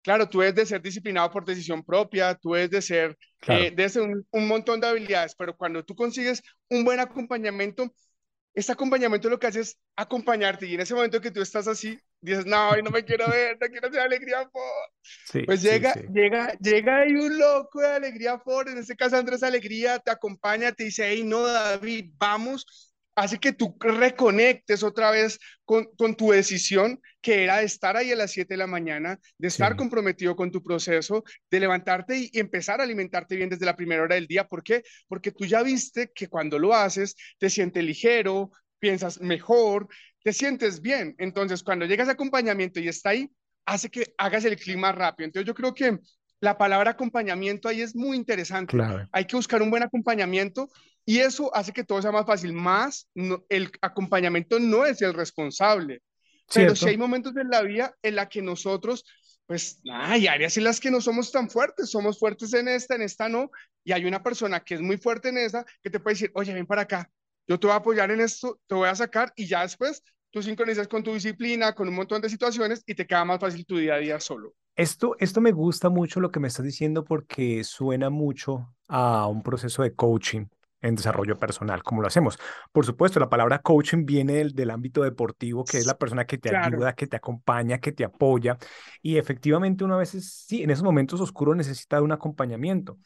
Claro, 0.02 0.28
tú 0.28 0.40
debes 0.40 0.54
de 0.54 0.66
ser 0.66 0.82
disciplinado 0.82 1.30
por 1.30 1.44
decisión 1.44 1.82
propia, 1.84 2.34
tú 2.34 2.52
debes 2.52 2.70
de 2.70 2.82
ser, 2.82 3.18
eh, 3.48 3.72
de 3.72 4.00
un, 4.00 4.26
un 4.30 4.46
montón 4.46 4.80
de 4.80 4.86
habilidades, 4.86 5.34
pero 5.34 5.56
cuando 5.56 5.84
tú 5.84 5.96
consigues 5.96 6.42
un 6.68 6.84
buen 6.84 7.00
acompañamiento, 7.00 7.92
este 8.54 8.72
acompañamiento 8.72 9.28
lo 9.28 9.38
que 9.38 9.48
hace 9.48 9.60
es 9.60 9.78
acompañarte 9.96 10.66
y 10.66 10.74
en 10.74 10.80
ese 10.80 10.94
momento 10.94 11.20
que 11.20 11.30
tú 11.30 11.40
estás 11.40 11.66
así, 11.66 11.98
dices, 12.20 12.46
no, 12.46 12.76
no 12.76 12.90
me 12.90 13.04
quiero 13.04 13.28
ver, 13.28 13.56
no 13.60 13.66
quiero 13.68 13.88
hacer 13.88 14.00
alegría 14.00 14.48
por. 14.50 15.44
pues 15.46 15.62
llega, 15.62 15.94
llega, 16.12 16.52
llega 16.58 16.98
ahí 17.00 17.12
un 17.12 17.38
loco 17.38 17.80
de 17.80 17.88
alegría 17.88 18.38
por, 18.38 18.68
en 18.68 18.78
este 18.78 18.96
caso 18.96 19.16
Andrés 19.16 19.42
Alegría, 19.42 19.98
te 19.98 20.10
acompaña, 20.10 20.72
te 20.72 20.84
dice, 20.84 21.08
hey, 21.08 21.22
no, 21.24 21.46
David, 21.46 22.10
vamos, 22.18 22.66
hace 23.16 23.38
que 23.38 23.52
tú 23.52 23.76
reconectes 23.80 24.82
otra 24.82 25.10
vez 25.10 25.38
con, 25.64 25.86
con, 25.96 26.14
tu 26.14 26.30
decisión, 26.30 27.00
que 27.22 27.44
era 27.44 27.58
de 27.58 27.64
estar 27.64 27.96
ahí 27.96 28.12
a 28.12 28.16
las 28.16 28.30
7 28.30 28.54
de 28.54 28.58
la 28.58 28.66
mañana, 28.66 29.18
de 29.38 29.48
estar 29.48 29.74
comprometido 29.74 30.36
con 30.36 30.52
tu 30.52 30.62
proceso, 30.62 31.24
de 31.50 31.60
levantarte 31.60 32.18
y, 32.18 32.38
empezar 32.38 32.80
a 32.80 32.84
alimentarte 32.84 33.34
bien 33.34 33.48
desde 33.48 33.64
la 33.64 33.74
primera 33.74 34.02
hora 34.02 34.16
del 34.16 34.26
día. 34.26 34.46
¿Por 34.46 34.62
qué? 34.62 34.82
Porque 35.08 35.32
tú 35.32 35.46
ya 35.46 35.62
viste 35.62 36.12
que 36.14 36.28
cuando 36.28 36.58
lo 36.58 36.74
haces, 36.74 37.16
te 37.38 37.48
sientes 37.48 37.82
ligero, 37.82 38.50
piensas 38.78 39.20
mejor, 39.20 39.88
te 40.26 40.32
sientes 40.32 40.82
bien. 40.82 41.14
Entonces, 41.18 41.62
cuando 41.62 41.86
llegas 41.86 42.08
a 42.08 42.12
acompañamiento 42.12 42.80
y 42.80 42.88
está 42.88 43.10
ahí, 43.10 43.30
hace 43.64 43.88
que 43.88 44.12
hagas 44.18 44.44
el 44.44 44.56
clima 44.56 44.90
rápido. 44.90 45.26
Entonces, 45.26 45.46
yo 45.46 45.54
creo 45.54 45.72
que 45.72 46.00
la 46.40 46.58
palabra 46.58 46.90
acompañamiento 46.90 47.68
ahí 47.68 47.80
es 47.80 47.94
muy 47.94 48.16
interesante. 48.16 48.76
Hay 49.12 49.24
que 49.24 49.36
buscar 49.36 49.62
un 49.62 49.70
buen 49.70 49.84
acompañamiento 49.84 50.68
y 51.04 51.18
eso 51.18 51.54
hace 51.54 51.72
que 51.72 51.84
todo 51.84 52.02
sea 52.02 52.10
más 52.10 52.26
fácil. 52.26 52.52
Más, 52.52 53.08
el 53.14 53.70
acompañamiento 53.80 54.58
no 54.58 54.84
es 54.84 55.00
el 55.00 55.14
responsable. 55.14 56.02
Pero 56.52 56.74
si 56.74 56.88
hay 56.88 56.98
momentos 56.98 57.36
en 57.36 57.48
la 57.48 57.62
vida 57.62 57.94
en 58.02 58.16
la 58.16 58.28
que 58.28 58.42
nosotros, 58.42 59.04
pues, 59.46 59.80
hay 59.88 60.26
áreas 60.26 60.56
en 60.56 60.64
las 60.64 60.80
que 60.80 60.90
no 60.90 61.00
somos 61.00 61.30
tan 61.30 61.48
fuertes, 61.48 61.88
somos 61.88 62.18
fuertes 62.18 62.52
en 62.52 62.66
esta, 62.66 62.96
en 62.96 63.02
esta 63.02 63.28
no, 63.28 63.48
y 63.84 63.92
hay 63.92 64.04
una 64.04 64.24
persona 64.24 64.58
que 64.58 64.74
es 64.74 64.80
muy 64.80 64.96
fuerte 64.96 65.28
en 65.28 65.38
esa 65.38 65.64
que 65.84 65.90
te 65.90 66.00
puede 66.00 66.14
decir, 66.14 66.32
oye, 66.34 66.52
ven 66.52 66.66
para 66.66 66.82
acá, 66.82 67.08
yo 67.46 67.60
te 67.60 67.68
voy 67.68 67.74
a 67.74 67.76
apoyar 67.76 68.10
en 68.10 68.20
esto, 68.20 68.60
te 68.66 68.74
voy 68.74 68.88
a 68.88 68.94
sacar 68.96 69.32
y 69.36 69.46
ya 69.46 69.62
después 69.62 70.02
tú 70.36 70.42
sincronizas 70.42 70.86
con 70.88 71.02
tu 71.02 71.14
disciplina, 71.14 71.74
con 71.74 71.88
un 71.88 71.94
montón 71.94 72.20
de 72.22 72.28
situaciones 72.28 72.82
y 72.86 72.94
te 72.94 73.06
queda 73.06 73.24
más 73.24 73.40
fácil 73.40 73.64
tu 73.66 73.78
día 73.78 73.94
a 73.94 73.98
día 73.98 74.20
solo. 74.20 74.54
Esto, 74.74 75.16
esto 75.20 75.40
me 75.40 75.52
gusta 75.52 75.88
mucho 75.88 76.20
lo 76.20 76.30
que 76.30 76.38
me 76.40 76.48
estás 76.48 76.64
diciendo 76.66 77.02
porque 77.04 77.64
suena 77.64 78.10
mucho 78.10 78.74
a 78.88 79.26
un 79.26 79.42
proceso 79.42 79.82
de 79.82 79.94
coaching 79.94 80.46
en 80.82 80.94
desarrollo 80.96 81.38
personal, 81.38 81.82
como 81.82 82.02
lo 82.02 82.08
hacemos. 82.08 82.38
Por 82.72 82.84
supuesto, 82.84 83.18
la 83.18 83.30
palabra 83.30 83.60
coaching 83.62 84.04
viene 84.04 84.34
del, 84.34 84.54
del 84.54 84.70
ámbito 84.70 85.02
deportivo, 85.02 85.66
que 85.66 85.78
es 85.78 85.86
la 85.86 85.96
persona 85.96 86.26
que 86.26 86.36
te 86.36 86.50
Claro, 86.50 86.50
ayuda, 86.50 86.94
que 86.94 87.06
te 87.06 87.16
acompaña, 87.16 87.78
que 87.78 87.92
te 87.92 88.04
apoya. 88.04 88.58
Y 89.02 89.16
efectivamente, 89.16 89.82
uno 89.84 89.94
a 89.94 89.98
veces, 89.98 90.30
sí, 90.46 90.62
en 90.62 90.68
esos 90.70 90.84
momentos 90.84 91.20
oscuros 91.22 91.56
necesita 91.56 91.96
de 91.96 92.02
un 92.02 92.12
acompañamiento. 92.12 92.98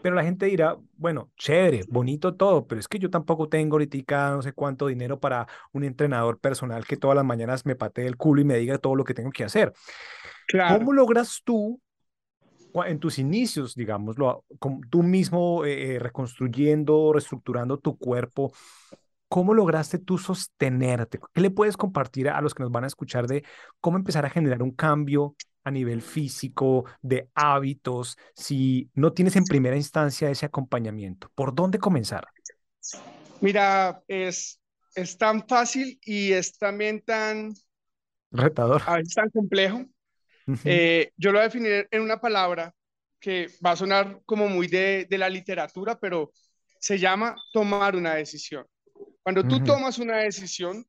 Pero 0.00 0.14
la 0.14 0.22
gente 0.22 0.46
dirá, 0.46 0.76
bueno, 0.96 1.30
chévere, 1.36 1.82
bonito 1.88 2.34
todo, 2.34 2.66
pero 2.66 2.78
es 2.80 2.86
que 2.86 2.98
yo 2.98 3.10
tampoco 3.10 3.48
tengo 3.48 3.74
ahorita 3.74 4.30
no 4.30 4.42
sé 4.42 4.52
cuánto 4.52 4.86
dinero 4.86 5.18
para 5.18 5.46
un 5.72 5.84
entrenador 5.84 6.38
personal 6.38 6.86
que 6.86 6.96
todas 6.96 7.16
las 7.16 7.24
mañanas 7.24 7.66
me 7.66 7.74
patee 7.74 8.06
el 8.06 8.16
culo 8.16 8.40
y 8.40 8.44
me 8.44 8.56
diga 8.58 8.78
todo 8.78 8.94
lo 8.94 9.04
que 9.04 9.14
tengo 9.14 9.30
que 9.30 9.44
hacer. 9.44 9.72
claro. 10.46 10.78
¿Cómo 10.78 10.92
logras 10.92 11.42
tú 11.44 11.80
en 12.86 12.98
tus 13.00 13.18
inicios, 13.18 13.74
digámoslo, 13.74 14.44
tú 14.90 15.02
mismo 15.02 15.64
eh, 15.64 15.94
eh, 15.94 15.98
reconstruyendo, 15.98 17.12
reestructurando 17.12 17.78
tu 17.78 17.96
cuerpo, 17.96 18.52
cómo 19.28 19.52
lograste 19.52 19.98
tú 19.98 20.16
sostenerte? 20.16 21.18
¿Qué 21.34 21.40
le 21.40 21.50
puedes 21.50 21.76
compartir 21.76 22.28
a 22.28 22.40
los 22.40 22.54
que 22.54 22.62
nos 22.62 22.70
van 22.70 22.84
a 22.84 22.88
escuchar 22.88 23.26
de 23.26 23.44
cómo 23.80 23.96
empezar 23.96 24.24
a 24.24 24.30
generar 24.30 24.62
un 24.62 24.70
cambio 24.70 25.34
a 25.68 25.70
nivel 25.70 26.02
físico, 26.02 26.84
de 27.00 27.28
hábitos, 27.34 28.16
si 28.34 28.90
no 28.94 29.12
tienes 29.12 29.36
en 29.36 29.44
primera 29.44 29.76
instancia 29.76 30.30
ese 30.30 30.46
acompañamiento? 30.46 31.30
¿Por 31.34 31.54
dónde 31.54 31.78
comenzar? 31.78 32.26
Mira, 33.40 34.02
es, 34.08 34.60
es 34.94 35.16
tan 35.16 35.46
fácil 35.46 35.98
y 36.02 36.32
es 36.32 36.58
también 36.58 37.02
tan, 37.02 37.54
Retador. 38.30 38.82
a 38.86 38.96
veces 38.96 39.14
tan 39.14 39.30
complejo. 39.30 39.84
Eh, 40.64 41.12
yo 41.16 41.30
lo 41.30 41.38
voy 41.38 41.42
a 41.42 41.48
definir 41.48 41.88
en 41.90 42.02
una 42.02 42.20
palabra 42.20 42.74
que 43.20 43.48
va 43.64 43.72
a 43.72 43.76
sonar 43.76 44.20
como 44.24 44.48
muy 44.48 44.66
de, 44.66 45.06
de 45.08 45.18
la 45.18 45.28
literatura, 45.28 45.98
pero 45.98 46.32
se 46.80 46.98
llama 46.98 47.36
tomar 47.52 47.96
una 47.96 48.14
decisión. 48.14 48.66
Cuando 49.22 49.44
tú 49.44 49.62
tomas 49.62 49.98
una 49.98 50.18
decisión 50.18 50.86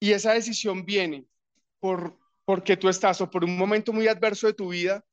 y 0.00 0.12
esa 0.12 0.32
decisión 0.32 0.84
viene 0.84 1.26
por, 1.80 2.18
porque 2.44 2.76
tú 2.76 2.88
estás 2.88 3.20
o 3.20 3.30
por 3.30 3.44
un 3.44 3.56
momento 3.56 3.92
muy 3.92 4.08
adverso 4.08 4.46
de 4.46 4.54
tu 4.54 4.70
vida 4.70 5.04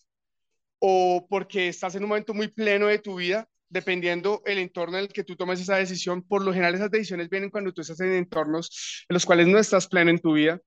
o 0.79 1.27
porque 1.29 1.67
estás 1.67 1.95
en 1.95 2.03
un 2.03 2.09
momento 2.09 2.33
muy 2.33 2.47
pleno 2.47 2.87
de 2.87 2.99
tu 2.99 3.15
vida, 3.15 3.47
dependiendo 3.69 4.41
el 4.45 4.57
entorno 4.57 4.97
en 4.97 5.03
el 5.03 5.09
que 5.09 5.23
tú 5.23 5.35
tomes 5.35 5.59
esa 5.59 5.75
decisión, 5.75 6.23
por 6.23 6.43
lo 6.43 6.51
general 6.51 6.75
esas 6.75 6.89
decisiones 6.89 7.29
vienen 7.29 7.49
cuando 7.49 7.71
tú 7.71 7.81
estás 7.81 7.99
en 7.99 8.13
entornos 8.13 9.05
en 9.07 9.13
los 9.13 9.25
cuales 9.25 9.47
no 9.47 9.59
estás 9.59 9.87
pleno 9.87 10.09
en 10.09 10.19
tu 10.19 10.33
vida. 10.33 10.59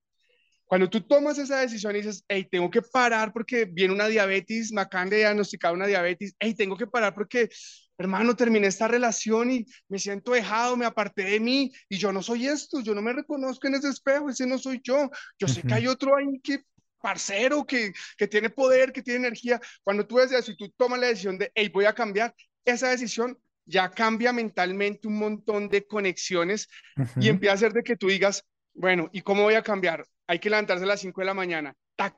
Cuando 0.65 0.89
tú 0.89 1.01
tomas 1.01 1.37
esa 1.37 1.59
decisión 1.59 1.95
y 1.95 1.99
dices, 1.99 2.23
hey, 2.27 2.47
tengo 2.49 2.69
que 2.71 2.81
parar 2.81 3.33
porque 3.33 3.65
viene 3.65 3.93
una 3.93 4.07
diabetes, 4.07 4.71
me 4.71 4.81
acaban 4.81 5.09
de 5.09 5.17
diagnosticar 5.17 5.73
una 5.73 5.85
diabetes, 5.85 6.35
hey, 6.39 6.55
tengo 6.55 6.77
que 6.77 6.87
parar 6.87 7.13
porque, 7.13 7.49
hermano, 7.97 8.35
terminé 8.35 8.67
esta 8.67 8.87
relación 8.87 9.51
y 9.51 9.65
me 9.87 9.99
siento 9.99 10.31
dejado, 10.31 10.77
me 10.77 10.85
aparté 10.85 11.23
de 11.23 11.39
mí 11.39 11.71
y 11.89 11.97
yo 11.97 12.11
no 12.11 12.21
soy 12.21 12.47
esto, 12.47 12.81
yo 12.81 12.95
no 12.95 13.01
me 13.01 13.13
reconozco 13.13 13.67
en 13.67 13.75
ese 13.75 13.89
espejo, 13.89 14.29
ese 14.29 14.45
no 14.47 14.57
soy 14.57 14.81
yo. 14.83 15.09
Yo 15.37 15.47
sé 15.47 15.61
que 15.61 15.73
hay 15.73 15.87
otro 15.87 16.15
ahí 16.17 16.39
que, 16.41 16.59
parcero, 17.01 17.65
que, 17.65 17.93
que 18.17 18.27
tiene 18.27 18.49
poder, 18.49 18.93
que 18.93 19.01
tiene 19.01 19.27
energía. 19.27 19.59
Cuando 19.83 20.07
tú 20.07 20.15
ves 20.15 20.31
eso 20.31 20.51
y 20.51 20.57
tú 20.57 20.69
tomas 20.77 20.99
la 20.99 21.07
decisión 21.07 21.37
de, 21.37 21.51
hey, 21.53 21.69
voy 21.73 21.85
a 21.85 21.93
cambiar, 21.93 22.33
esa 22.65 22.89
decisión 22.89 23.37
ya 23.65 23.89
cambia 23.89 24.33
mentalmente 24.33 25.07
un 25.07 25.17
montón 25.17 25.69
de 25.69 25.85
conexiones 25.85 26.67
y 27.19 27.29
empieza 27.29 27.51
a 27.51 27.55
hacer 27.55 27.73
de 27.73 27.83
que 27.83 27.95
tú 27.95 28.07
digas, 28.07 28.45
bueno, 28.73 29.09
¿y 29.11 29.21
cómo 29.21 29.43
voy 29.43 29.55
a 29.55 29.61
cambiar? 29.61 30.05
Hay 30.27 30.39
que 30.39 30.49
levantarse 30.49 30.83
a 30.83 30.87
las 30.87 31.01
5 31.01 31.21
de 31.21 31.25
la 31.25 31.33
mañana. 31.33 31.75
¡Tac! 31.95 32.15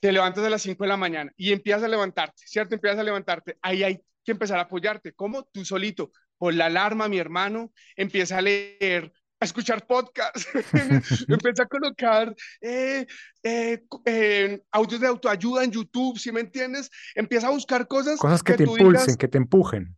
Te 0.00 0.12
levantas 0.12 0.44
a 0.44 0.50
las 0.50 0.62
5 0.62 0.84
de 0.84 0.88
la 0.88 0.96
mañana 0.96 1.32
y 1.36 1.52
empiezas 1.52 1.82
a 1.82 1.88
levantarte, 1.88 2.42
¿cierto? 2.46 2.74
Empiezas 2.74 3.00
a 3.00 3.02
levantarte. 3.02 3.58
Ahí 3.62 3.82
hay 3.82 4.00
que 4.28 4.32
empezar 4.32 4.58
a 4.58 4.62
apoyarte. 4.62 5.14
¿Cómo? 5.14 5.44
Tú 5.44 5.64
solito. 5.64 6.12
Con 6.36 6.58
la 6.58 6.66
alarma, 6.66 7.08
mi 7.08 7.18
hermano, 7.18 7.72
empieza 7.96 8.36
a 8.36 8.42
leer, 8.42 9.10
a 9.40 9.44
escuchar 9.46 9.86
podcasts, 9.86 10.46
empieza 11.28 11.62
a 11.62 11.66
colocar 11.66 12.36
eh, 12.60 13.06
eh, 13.42 13.82
eh, 14.04 14.60
audios 14.70 15.00
de 15.00 15.06
autoayuda 15.06 15.64
en 15.64 15.72
YouTube, 15.72 16.18
¿sí 16.18 16.30
me 16.30 16.40
entiendes? 16.40 16.90
Empieza 17.14 17.46
a 17.46 17.52
buscar 17.52 17.88
cosas 17.88 18.18
Cosas 18.18 18.42
que 18.42 18.52
que 18.52 18.58
te 18.58 18.64
tú 18.66 18.72
impulsen, 18.76 19.02
digas, 19.06 19.16
que 19.16 19.28
te 19.28 19.38
empujen. 19.38 19.96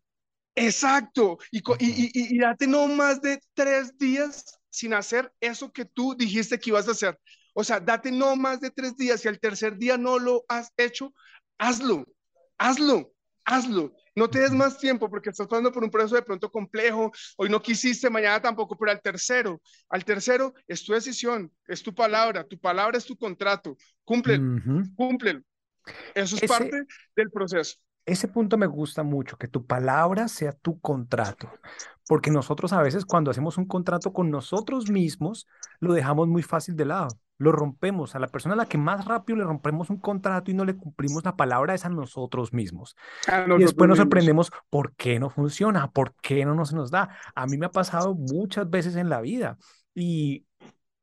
Exacto. 0.54 1.38
Y- 1.50 1.60
y 1.78 2.38
date 2.38 2.68
no 2.68 2.86
más 2.86 3.20
de 3.20 3.40
tres 3.54 3.98
días 3.98 4.44
sin 4.70 4.94
hacer 4.94 5.32
eso 5.40 5.72
que 5.72 5.84
tú 5.84 6.14
dijiste 6.16 6.60
que 6.60 6.70
ibas 6.70 6.86
a 6.86 6.92
hacer. 6.92 7.18
O 7.54 7.64
sea, 7.64 7.80
date 7.80 8.12
no 8.12 8.36
más 8.36 8.60
de 8.60 8.70
tres 8.70 8.96
días. 8.96 9.20
Si 9.20 9.28
al 9.28 9.40
tercer 9.40 9.76
día 9.76 9.98
no 9.98 10.18
lo 10.20 10.44
has 10.48 10.72
hecho, 10.76 11.12
hazlo, 11.58 12.06
hazlo, 12.56 13.12
hazlo. 13.44 13.92
No 14.14 14.28
te 14.28 14.40
des 14.40 14.52
más 14.52 14.78
tiempo 14.78 15.08
porque 15.08 15.30
estás 15.30 15.46
pasando 15.46 15.72
por 15.72 15.84
un 15.84 15.90
proceso 15.90 16.16
de 16.16 16.22
pronto 16.22 16.50
complejo. 16.50 17.12
Hoy 17.36 17.48
no 17.48 17.62
quisiste, 17.62 18.10
mañana 18.10 18.40
tampoco, 18.42 18.76
pero 18.76 18.90
al 18.90 19.00
tercero, 19.00 19.60
al 19.88 20.04
tercero 20.04 20.52
es 20.66 20.84
tu 20.84 20.92
decisión, 20.92 21.52
es 21.68 21.82
tu 21.82 21.94
palabra. 21.94 22.44
Tu 22.44 22.58
palabra 22.58 22.98
es 22.98 23.04
tu 23.04 23.16
contrato. 23.16 23.76
Cúmplelo, 24.04 24.56
Ujú. 24.56 24.82
cúmplelo. 24.96 25.42
Eso 26.14 26.36
es 26.36 26.42
Ese, 26.42 26.48
parte 26.48 26.82
del 27.16 27.30
proceso. 27.30 27.76
Ese 28.04 28.28
punto 28.28 28.58
me 28.58 28.66
gusta 28.66 29.02
mucho, 29.02 29.36
que 29.36 29.48
tu 29.48 29.64
palabra 29.64 30.28
sea 30.28 30.52
tu 30.52 30.80
contrato, 30.80 31.50
porque 32.08 32.30
nosotros 32.30 32.72
a 32.72 32.82
veces 32.82 33.04
cuando 33.04 33.30
hacemos 33.30 33.56
un 33.58 33.66
contrato 33.66 34.12
con 34.12 34.30
nosotros 34.30 34.90
mismos, 34.90 35.46
lo 35.78 35.92
dejamos 35.94 36.26
muy 36.26 36.42
fácil 36.42 36.74
de 36.76 36.86
lado, 36.86 37.08
lo 37.40 37.52
rompemos. 37.52 38.14
A 38.14 38.18
la 38.18 38.28
persona 38.28 38.52
a 38.52 38.56
la 38.56 38.66
que 38.66 38.78
más 38.78 39.06
rápido 39.06 39.38
le 39.38 39.44
rompemos 39.44 39.88
un 39.88 39.96
contrato 39.96 40.50
y 40.50 40.54
no 40.54 40.64
le 40.64 40.76
cumplimos 40.76 41.24
la 41.24 41.36
palabra 41.36 41.74
es 41.74 41.86
a 41.86 41.88
nosotros 41.88 42.52
mismos. 42.52 42.96
A 43.26 43.46
Y 43.46 43.62
después 43.62 43.88
nosotros 43.88 43.88
nos 43.88 43.98
sorprendemos 43.98 44.52
por 44.68 44.94
qué 44.94 45.18
no 45.18 45.30
funciona, 45.30 45.90
por 45.90 46.14
qué 46.20 46.44
no 46.44 46.54
nos 46.54 46.74
nos 46.74 46.90
da. 46.90 47.08
A 47.34 47.46
mí 47.46 47.56
me 47.56 47.66
ha 47.66 47.70
pasado 47.70 48.14
muchas 48.14 48.68
veces 48.68 48.94
en 48.96 49.08
la 49.08 49.22
vida 49.22 49.56
y 49.94 50.44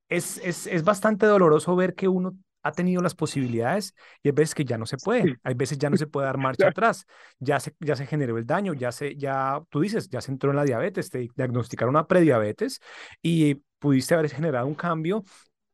es, 0.10 0.38
es, 0.44 0.67
es 0.67 0.84
bastante 0.84 1.25
doloroso 1.25 1.75
ver 1.75 1.96
que 1.96 2.08
uno 2.08 2.38
ha 2.62 2.72
tenido 2.72 3.01
las 3.01 3.15
posibilidades 3.15 3.96
y 4.22 4.27
hay 4.27 4.34
veces 4.34 4.53
que 4.53 4.65
ya 4.65 4.77
no 4.77 4.86
se 4.86 4.98
puede, 4.98 5.38
hay 5.44 5.53
veces 5.56 5.79
ya 5.79 5.89
no 5.89 5.98
se 5.98 6.06
puede 6.06 6.27
dar 6.27 6.38
marcha 6.38 6.67
atrás, 6.67 7.08
ya 7.39 7.60
se, 7.60 7.74
ya 7.79 7.96
se 7.96 8.06
generó 8.06 8.38
el 8.38 8.46
daño, 8.46 8.74
ya 8.75 8.91
se, 8.91 9.15
ya, 9.15 9.60
tú 9.70 9.82
dices, 9.82 10.08
ya 10.10 10.22
se 10.22 10.32
entró 10.32 10.51
en 10.51 10.58
la 10.58 10.65
diabetes, 10.65 11.10
te 11.10 11.29
diagnosticaron 11.36 11.96
una 11.96 12.06
prediabetes 12.06 12.79
y 13.24 13.56
pudiste 13.79 14.13
haber 14.13 14.29
generado 14.29 14.67
un 14.67 14.75
cambio 14.75 15.24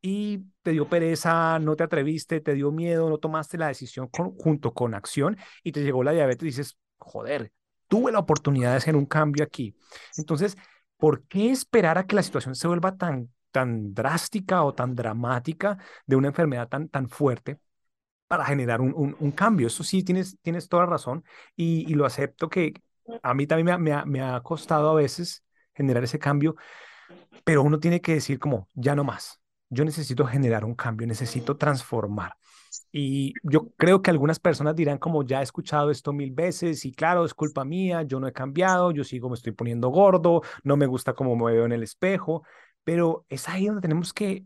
y 0.06 0.40
te 0.62 0.72
dio 0.72 0.88
pereza, 0.88 1.58
no 1.60 1.76
te 1.76 1.84
atreviste, 1.84 2.40
te 2.40 2.52
dio 2.54 2.70
miedo, 2.72 3.08
no 3.08 3.18
tomaste 3.18 3.56
la 3.58 3.68
decisión 3.68 4.10
junto 4.12 4.74
con 4.74 4.94
acción 4.94 5.36
y 5.62 5.72
te 5.72 5.82
llegó 5.82 6.04
la 6.04 6.12
diabetes 6.12 6.42
y 6.42 6.46
dices, 6.46 6.78
joder, 6.98 7.52
tuve 7.88 8.12
la 8.12 8.18
oportunidad 8.18 8.72
de 8.72 8.76
hacer 8.76 8.96
un 8.96 9.06
cambio 9.06 9.44
aquí. 9.44 9.74
Entonces, 10.18 10.56
¿por 10.98 11.24
qué 11.26 11.50
esperar 11.50 11.96
a 11.98 12.06
que 12.06 12.16
la 12.16 12.22
situación 12.22 12.54
se 12.54 12.68
vuelva 12.68 12.96
tan, 12.96 13.30
tan 13.50 13.94
drástica 13.94 14.62
o 14.64 14.74
tan 14.74 14.94
dramática 14.94 15.78
de 16.06 16.16
una 16.16 16.28
enfermedad 16.28 16.68
tan, 16.68 16.88
tan 16.90 17.08
fuerte 17.08 17.58
para 18.28 18.44
generar 18.46 18.80
un, 18.80 19.16
un- 19.18 19.32
cambio? 19.32 19.68
Eso 19.68 19.84
sí, 19.84 20.02
tienes, 20.04 20.38
tienes 20.42 20.68
toda 20.68 20.86
razón 20.86 21.24
y, 21.56 21.90
y 21.90 21.94
lo 21.94 22.06
acepto 22.06 22.48
que 22.48 22.74
a 23.22 23.34
mí 23.34 23.46
también 23.46 23.66
me 23.66 23.72
ha, 23.72 23.78
me 23.78 23.92
ha- 23.92 24.04
me 24.06 24.20
ha 24.22 24.40
costado 24.42 24.90
a 24.90 24.94
veces 24.94 25.44
generar 25.74 26.04
ese 26.04 26.18
cambio, 26.18 26.56
pero 27.44 27.62
uno 27.62 27.80
tiene 27.80 28.00
que 28.00 28.14
decir 28.14 28.38
como, 28.38 28.68
ya 28.74 28.94
no 28.96 29.04
más. 29.04 29.40
Yo 29.70 29.84
necesito 29.84 30.24
generar 30.26 30.64
un 30.64 30.74
cambio, 30.74 31.06
necesito 31.06 31.56
transformar. 31.56 32.34
Y 32.92 33.34
yo 33.42 33.70
creo 33.76 34.02
que 34.02 34.10
algunas 34.10 34.38
personas 34.38 34.76
dirán 34.76 34.98
como 34.98 35.24
ya 35.24 35.40
he 35.40 35.42
escuchado 35.42 35.90
esto 35.90 36.12
mil 36.12 36.32
veces 36.32 36.84
y 36.84 36.92
claro, 36.92 37.24
es 37.24 37.34
culpa 37.34 37.64
mía, 37.64 38.02
yo 38.02 38.20
no 38.20 38.28
he 38.28 38.32
cambiado, 38.32 38.90
yo 38.92 39.04
sigo 39.04 39.28
me 39.28 39.34
estoy 39.34 39.52
poniendo 39.52 39.88
gordo, 39.88 40.42
no 40.62 40.76
me 40.76 40.86
gusta 40.86 41.12
cómo 41.14 41.36
me 41.36 41.52
veo 41.52 41.66
en 41.66 41.72
el 41.72 41.82
espejo, 41.82 42.44
pero 42.84 43.26
es 43.28 43.48
ahí 43.48 43.66
donde 43.66 43.82
tenemos 43.82 44.12
que 44.12 44.44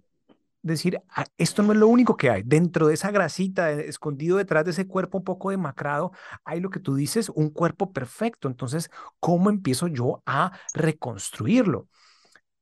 decir, 0.62 1.00
"Ah, 1.10 1.24
esto 1.38 1.62
no 1.62 1.72
es 1.72 1.78
lo 1.78 1.88
único 1.88 2.16
que 2.16 2.30
hay. 2.30 2.42
Dentro 2.44 2.88
de 2.88 2.94
esa 2.94 3.10
grasita, 3.10 3.72
eh, 3.72 3.88
escondido 3.88 4.36
detrás 4.38 4.64
de 4.64 4.72
ese 4.72 4.86
cuerpo 4.88 5.18
un 5.18 5.24
poco 5.24 5.50
demacrado, 5.50 6.12
hay 6.44 6.60
lo 6.60 6.70
que 6.70 6.80
tú 6.80 6.94
dices, 6.96 7.30
un 7.30 7.50
cuerpo 7.50 7.92
perfecto. 7.92 8.48
Entonces, 8.48 8.90
¿cómo 9.20 9.50
empiezo 9.50 9.86
yo 9.88 10.22
a 10.26 10.52
reconstruirlo? 10.74 11.88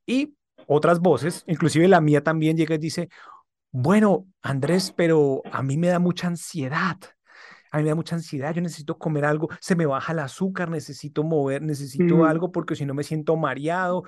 Y 0.06 0.36
otras 0.66 1.00
voces, 1.00 1.44
inclusive 1.46 1.88
la 1.88 2.00
mía 2.00 2.22
también 2.22 2.56
llega 2.56 2.74
y 2.74 2.78
dice, 2.78 3.08
bueno, 3.70 4.26
Andrés, 4.42 4.92
pero 4.96 5.42
a 5.52 5.62
mí 5.62 5.76
me 5.76 5.88
da 5.88 5.98
mucha 5.98 6.26
ansiedad. 6.28 6.96
A 7.70 7.78
mí 7.78 7.82
me 7.82 7.90
da 7.90 7.94
mucha 7.94 8.14
ansiedad, 8.14 8.54
yo 8.54 8.62
necesito 8.62 8.96
comer 8.96 9.24
algo, 9.24 9.48
se 9.60 9.76
me 9.76 9.84
baja 9.84 10.12
el 10.12 10.20
azúcar, 10.20 10.70
necesito 10.70 11.24
mover, 11.24 11.62
necesito 11.62 12.16
Mm, 12.16 12.22
algo 12.22 12.52
porque 12.52 12.74
si 12.74 12.86
no 12.86 12.94
me 12.94 13.02
siento 13.02 13.36
mareado. 13.36 14.04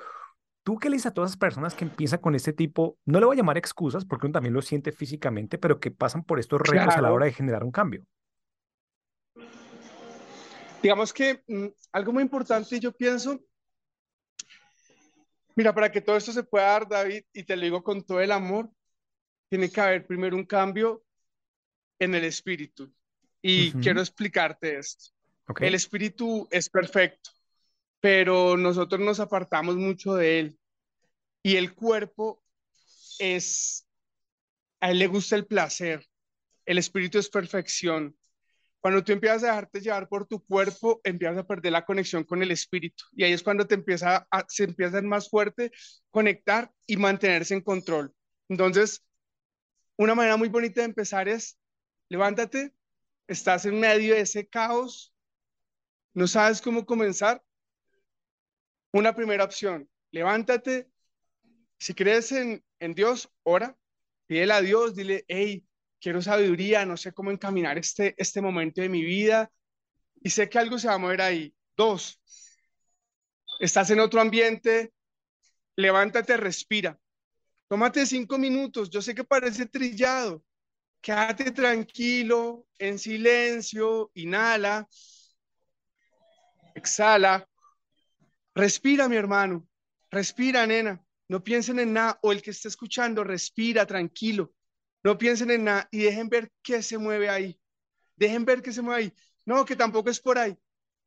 ¿Tú 0.63 0.79
qué 0.79 0.89
le 0.89 0.97
dices 0.97 1.11
a 1.11 1.15
todas 1.15 1.31
esas 1.31 1.39
personas 1.39 1.75
que 1.75 1.85
empiezan 1.85 2.21
con 2.21 2.35
este 2.35 2.53
tipo, 2.53 2.99
no 3.05 3.21
le 3.21 3.27
voy 3.27 3.37
a 3.37 3.39
llamar 3.39 3.59
excusas 3.59 4.05
porque 4.05 4.27
uno 4.27 4.35
también 4.35 4.55
lo 4.55 4.63
siente 4.63 4.93
físicamente, 4.93 5.59
pero 5.59 5.81
que 5.81 5.91
pasan 5.91 6.25
por 6.25 6.39
estos 6.39 6.61
retos 6.61 6.97
a 6.97 7.03
la 7.03 7.13
hora 7.13 7.27
de 7.27 7.33
generar 7.33 7.65
un 7.65 7.71
cambio? 7.71 8.05
Digamos 10.83 11.13
que 11.13 11.43
mm, 11.47 11.67
algo 11.93 12.13
muy 12.13 12.23
importante, 12.23 12.79
yo 12.79 12.93
pienso, 12.93 13.41
Mira, 15.59 15.75
para 15.75 15.91
que 15.91 16.01
todo 16.01 16.17
esto 16.17 16.33
se 16.33 16.45
pueda 16.45 16.67
dar, 16.67 16.89
David, 16.89 17.25
y 17.33 17.43
te 17.43 17.57
lo 17.57 17.63
digo 17.63 17.83
con 17.83 18.05
todo 18.05 18.21
el 18.21 18.31
amor, 18.31 18.71
tiene 19.49 19.69
que 19.69 19.81
haber 19.81 20.07
primero 20.07 20.37
un 20.37 20.47
cambio 20.47 21.05
en 21.99 22.15
el 22.15 22.23
espíritu. 22.23 22.95
Y 23.43 23.73
quiero 23.73 23.99
explicarte 23.99 24.79
esto. 24.79 25.07
El 25.59 25.75
espíritu 25.75 26.47
es 26.53 26.71
perfecto, 26.71 27.31
pero 27.99 28.57
nosotros 28.57 29.01
nos 29.01 29.19
apartamos 29.19 29.75
mucho 29.75 30.15
de 30.15 30.39
él. 30.39 30.59
Y 31.43 31.57
el 31.57 31.75
cuerpo 31.75 32.41
es, 33.19 33.85
a 34.79 34.93
él 34.93 35.01
le 35.01 35.09
gusta 35.09 35.35
el 35.35 35.45
placer. 35.45 36.07
El 36.67 36.79
espíritu 36.79 37.19
es 37.19 37.29
perfección. 37.29 38.17
Cuando 38.81 39.03
tú 39.03 39.13
empiezas 39.13 39.43
a 39.43 39.49
dejarte 39.49 39.81
llevar 39.81 40.09
por 40.09 40.27
tu 40.27 40.45
cuerpo, 40.45 41.01
empiezas 41.03 41.39
a 41.39 41.47
perder 41.47 41.73
la 41.73 41.85
conexión 41.85 42.23
con 42.25 42.43
el 42.43 42.51
espíritu. 42.53 43.05
Y 43.13 43.25
ahí 43.25 43.33
es 43.33 43.43
cuando 43.43 43.67
te 43.67 43.75
empieza 43.75 44.27
a, 44.31 44.45
se 44.49 44.67
más 45.03 45.29
fuerte 45.29 45.73
conectar 46.11 46.71
y 46.87 46.97
mantenerse 46.97 47.55
en 47.55 47.63
control. 47.63 48.15
Entonces, 48.49 49.05
una 49.97 50.15
manera 50.15 50.37
muy 50.37 50.49
bonita 50.49 50.81
de 50.81 50.87
empezar 50.87 51.29
es, 51.29 51.59
levántate, 52.09 52.73
estás 53.27 53.67
en 53.67 53.81
medio 53.81 54.15
de 54.15 54.21
ese 54.21 54.47
caos, 54.47 55.13
no 56.15 56.27
sabes 56.27 56.63
cómo 56.63 56.87
comenzar. 56.87 57.43
Una 58.93 59.15
primera 59.15 59.45
opción, 59.45 59.89
levántate. 60.13 60.89
Si 61.79 61.95
crees 61.95 62.33
en, 62.33 62.65
en 62.79 62.95
Dios, 62.95 63.31
ora, 63.43 63.77
pídele 64.27 64.53
a 64.53 64.61
Dios, 64.63 64.95
dile, 64.95 65.25
hey, 65.29 65.68
quiero 66.01 66.23
sabiduría, 66.23 66.85
no 66.85 66.97
sé 66.97 67.13
cómo 67.13 67.31
encaminar 67.31 67.79
este, 67.79 68.15
este 68.17 68.41
momento 68.41 68.81
de 68.81 68.89
mi 68.89 69.03
vida 69.03 69.51
y 70.23 70.31
sé 70.31 70.49
que 70.49 70.59
algo 70.59 70.79
se 70.79 70.89
va 70.89 70.95
a 70.95 70.99
mover 70.99 71.21
ahí. 71.21 71.55
Dos, 71.77 72.21
estás 73.61 73.91
en 73.91 74.01
otro 74.01 74.21
ambiente, 74.21 74.93
levántate, 75.77 76.37
respira. 76.37 76.99
Tómate 77.69 78.07
cinco 78.07 78.39
minutos, 78.39 78.91
yo 78.91 79.03
sé 79.03 79.15
que 79.15 79.25
parece 79.25 79.67
trillado. 79.67 80.43
Quédate 81.01 81.53
tranquilo, 81.53 82.67
en 82.79 82.99
silencio, 82.99 84.11
inhala, 84.15 84.89
exhala. 86.75 87.47
Respira, 88.55 89.09
mi 89.09 89.17
hermano, 89.17 89.69
respira, 90.11 90.67
nena. 90.67 91.01
No 91.29 91.45
piensen 91.45 91.79
en 91.79 91.93
nada, 91.93 92.19
o 92.23 92.33
el 92.33 92.41
que 92.43 92.51
esté 92.51 92.69
escuchando, 92.69 93.23
respira, 93.23 93.87
tranquilo. 93.87 94.53
No 95.09 95.17
piensen 95.17 95.51
en 95.51 95.65
nada 95.65 95.89
y 95.91 96.03
dejen 96.03 96.29
ver 96.29 96.53
qué 96.63 96.83
se 96.83 96.99
mueve 96.99 97.31
ahí. 97.31 97.59
Dejen 98.17 98.45
ver 98.45 98.61
qué 98.61 98.75
se 98.75 98.83
mueve 98.83 99.05
ahí. 99.05 99.15
No, 99.47 99.65
que 99.65 99.75
tampoco 99.75 100.11
es 100.11 100.21
por 100.21 100.37
ahí. 100.37 100.55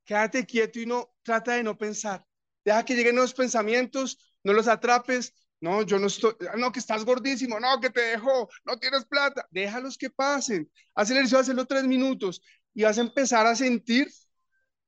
Quédate 0.06 0.44
quieto 0.44 0.80
y 0.80 0.88
no 0.88 1.14
trata 1.22 1.54
de 1.54 1.62
no 1.62 1.78
pensar. 1.78 2.26
Deja 2.66 2.84
que 2.84 2.96
lleguen 2.96 3.16
los 3.18 3.36
pensamientos, 3.36 4.18
no 4.44 4.54
los 4.54 4.68
atrapes. 4.68 5.36
No, 5.60 5.84
yo 5.84 6.00
no 6.00 6.08
estoy, 6.08 6.34
no, 6.58 6.72
que 6.72 6.80
estás 6.80 7.06
gordísimo, 7.06 7.60
no, 7.60 7.80
que 7.80 7.92
te 7.92 8.02
dejó, 8.02 8.50
no 8.66 8.80
tienes 8.80 9.06
plata. 9.06 9.48
Déjalos 9.52 10.00
que 10.00 10.10
pasen. 10.10 10.68
Haz 10.96 11.12
el 11.12 11.18
ejercicio, 11.18 11.38
hacerlo 11.38 11.66
tres 11.66 11.84
minutos 11.84 12.42
y 12.74 12.82
vas 12.82 12.98
a 12.98 13.02
empezar 13.02 13.46
a 13.46 13.56
sentir 13.56 14.08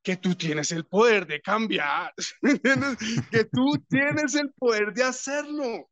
que 0.02 0.18
tú 0.18 0.34
tienes 0.34 0.72
el 0.72 0.88
poder 0.88 1.28
de 1.28 1.40
cambiar, 1.40 2.12
que 3.32 3.44
tú 3.46 3.74
tienes 3.88 4.34
el 4.34 4.52
poder 4.54 4.92
de 4.92 5.04
hacerlo. 5.04 5.92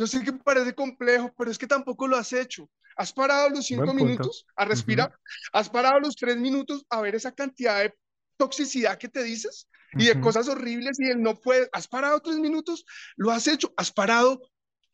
Yo 0.00 0.06
sé 0.06 0.24
que 0.24 0.32
parece 0.32 0.74
complejo, 0.74 1.30
pero 1.36 1.50
es 1.50 1.58
que 1.58 1.66
tampoco 1.66 2.08
lo 2.08 2.16
has 2.16 2.32
hecho. 2.32 2.70
Has 2.96 3.12
parado 3.12 3.50
los 3.50 3.66
cinco 3.66 3.92
minutos 3.92 4.46
a 4.56 4.64
respirar, 4.64 5.12
has 5.52 5.68
parado 5.68 6.00
los 6.00 6.16
tres 6.16 6.38
minutos 6.38 6.86
a 6.88 7.02
ver 7.02 7.16
esa 7.16 7.32
cantidad 7.32 7.82
de 7.82 7.94
toxicidad 8.38 8.96
que 8.96 9.10
te 9.10 9.22
dices 9.22 9.68
y 9.92 10.06
de 10.06 10.18
cosas 10.18 10.48
horribles 10.48 10.98
y 10.98 11.10
él 11.10 11.20
no 11.20 11.38
puede. 11.38 11.68
Has 11.74 11.86
parado 11.86 12.18
tres 12.20 12.38
minutos, 12.38 12.86
lo 13.16 13.30
has 13.30 13.46
hecho, 13.46 13.74
has 13.76 13.92
parado 13.92 14.40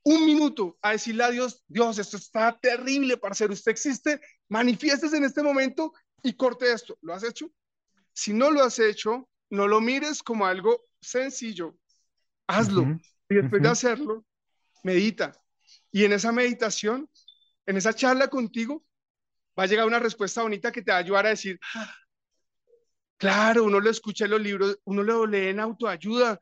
un 0.02 0.26
minuto 0.26 0.76
a 0.83 0.90
decirle 0.90 1.22
a 1.22 1.31
Dios, 1.31 1.62
Dios, 1.68 2.00
esto 2.00 2.16
está 2.16 2.59
terrible, 2.61 3.16
parcero, 3.16 3.52
usted 3.52 3.70
existe, 3.70 4.20
manifiestes 4.48 5.12
en 5.12 5.22
este 5.22 5.40
momento 5.40 5.92
y 6.20 6.33
corte 6.33 6.72
esto. 6.72 6.98
¿Lo 7.00 7.14
has 7.14 7.22
hecho? 7.22 7.48
Si 8.12 8.33
no 8.33 8.50
lo 8.50 8.64
has 8.64 8.81
hecho, 8.81 9.28
no 9.50 9.68
lo 9.68 9.81
mires 9.81 10.20
como 10.24 10.46
algo 10.46 10.83
sencillo, 11.00 11.78
hazlo. 12.48 12.98
Y 13.28 13.37
después 13.37 13.62
de 13.62 13.68
hacerlo, 13.68 14.24
medita. 14.82 15.32
Y 15.90 16.04
en 16.04 16.12
esa 16.12 16.32
meditación, 16.32 17.08
en 17.66 17.76
esa 17.76 17.94
charla 17.94 18.28
contigo, 18.28 18.84
va 19.58 19.64
a 19.64 19.66
llegar 19.66 19.86
una 19.86 19.98
respuesta 19.98 20.42
bonita 20.42 20.70
que 20.70 20.82
te 20.82 20.90
va 20.90 20.98
a 20.98 21.00
ayudar 21.00 21.26
a 21.26 21.30
decir, 21.30 21.58
ah, 21.74 21.94
claro, 23.16 23.64
uno 23.64 23.80
lo 23.80 23.90
escucha 23.90 24.26
en 24.26 24.32
los 24.32 24.40
libros, 24.40 24.78
uno 24.84 25.02
lo 25.02 25.26
lee 25.26 25.48
en 25.48 25.60
autoayuda, 25.60 26.38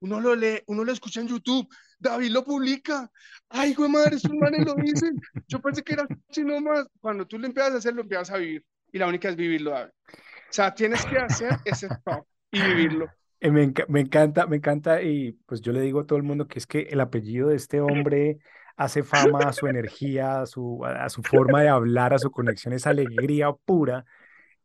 uno 0.00 0.20
lo 0.20 0.34
lee, 0.34 0.62
uno 0.66 0.84
lo 0.84 0.92
escucha 0.92 1.20
en 1.20 1.28
YouTube, 1.28 1.68
David 1.98 2.30
lo 2.30 2.44
publica, 2.44 3.10
ay, 3.48 3.74
güey, 3.74 3.90
madre, 3.90 4.16
estos 4.16 4.32
manes 4.34 4.64
lo 4.64 4.74
dicen, 4.74 5.20
yo 5.48 5.60
pensé 5.60 5.82
que 5.82 5.94
era 5.94 6.06
así 6.28 6.44
nomás, 6.44 6.86
cuando 7.00 7.26
tú 7.26 7.38
lo 7.38 7.46
empiezas 7.46 7.74
a 7.74 7.78
hacer, 7.78 7.94
lo 7.94 8.02
empiezas 8.02 8.30
a 8.30 8.36
vivir, 8.36 8.64
y 8.92 8.98
la 8.98 9.06
única 9.06 9.28
es 9.28 9.36
vivirlo, 9.36 9.70
David. 9.70 9.92
O 10.10 10.52
sea, 10.52 10.74
tienes 10.74 11.04
que 11.06 11.18
hacer 11.18 11.58
ese 11.64 11.86
stop 11.86 12.26
y 12.52 12.60
vivirlo. 12.62 13.08
Eh, 13.40 13.50
me, 13.50 14.00
encanta, 14.00 14.46
me 14.46 14.56
encanta 14.56 15.02
y 15.02 15.32
pues 15.46 15.60
yo 15.60 15.72
le 15.72 15.80
digo 15.80 16.00
a 16.00 16.06
todo 16.06 16.16
el 16.16 16.22
mundo 16.22 16.46
que 16.46 16.58
es 16.58 16.66
que 16.66 16.80
el 16.90 17.00
apellido 17.00 17.48
de 17.48 17.56
este 17.56 17.80
hombre 17.80 18.38
hace 18.76 19.02
fama 19.02 19.40
a 19.40 19.52
su 19.52 19.66
energía, 19.66 20.40
a 20.40 20.46
su, 20.46 20.84
a 20.84 21.08
su 21.08 21.22
forma 21.22 21.62
de 21.62 21.68
hablar, 21.68 22.14
a 22.14 22.18
su 22.18 22.30
conexión, 22.30 22.74
es 22.74 22.86
alegría 22.86 23.52
pura 23.52 24.04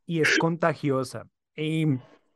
y 0.06 0.22
es 0.22 0.38
contagiosa. 0.40 1.28
Y 1.56 1.86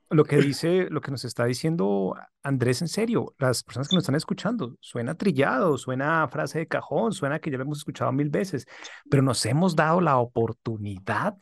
lo 0.10 0.26
que 0.26 0.38
dice, 0.38 0.88
lo 0.90 1.02
que 1.02 1.12
nos 1.12 1.26
está 1.26 1.46
diciendo 1.46 2.16
Andrés, 2.44 2.82
en 2.82 2.88
serio, 2.88 3.34
las 3.40 3.64
personas 3.64 3.88
que 3.88 3.96
nos 3.96 4.04
están 4.04 4.16
escuchando, 4.16 4.76
suena 4.80 5.16
trillado, 5.16 5.78
suena 5.78 6.28
frase 6.28 6.60
de 6.60 6.68
cajón, 6.68 7.14
suena 7.14 7.40
que 7.40 7.50
ya 7.50 7.58
lo 7.58 7.64
hemos 7.64 7.80
escuchado 7.80 8.12
mil 8.12 8.30
veces, 8.30 8.68
pero 9.10 9.24
nos 9.24 9.46
hemos 9.46 9.76
dado 9.76 10.02
la 10.02 10.18
oportunidad, 10.18 11.38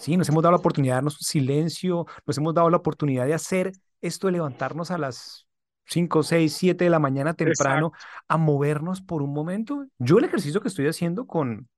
sí, 0.00 0.16
nos 0.16 0.28
hemos 0.28 0.42
dado 0.42 0.52
la 0.52 0.58
oportunidad 0.58 0.94
de 0.94 0.96
darnos 0.96 1.18
silencio, 1.18 2.06
nos 2.26 2.38
hemos 2.38 2.54
dado 2.54 2.70
la 2.70 2.78
oportunidad 2.78 3.26
de 3.26 3.34
hacer 3.34 3.72
esto 4.00 4.26
de 4.26 4.32
levantarnos 4.32 4.90
a 4.90 4.98
las 4.98 5.46
5, 5.86 6.22
6, 6.22 6.52
7 6.52 6.84
de 6.84 6.90
la 6.90 6.98
mañana 6.98 7.34
temprano 7.34 7.92
a 8.28 8.36
movernos 8.36 9.02
por 9.02 9.22
un 9.22 9.32
momento. 9.32 9.86
Yo 9.98 10.18
el 10.18 10.24
ejercicio 10.24 10.60
que 10.60 10.68
estoy 10.68 10.86
haciendo 10.86 11.26
con, 11.26 11.68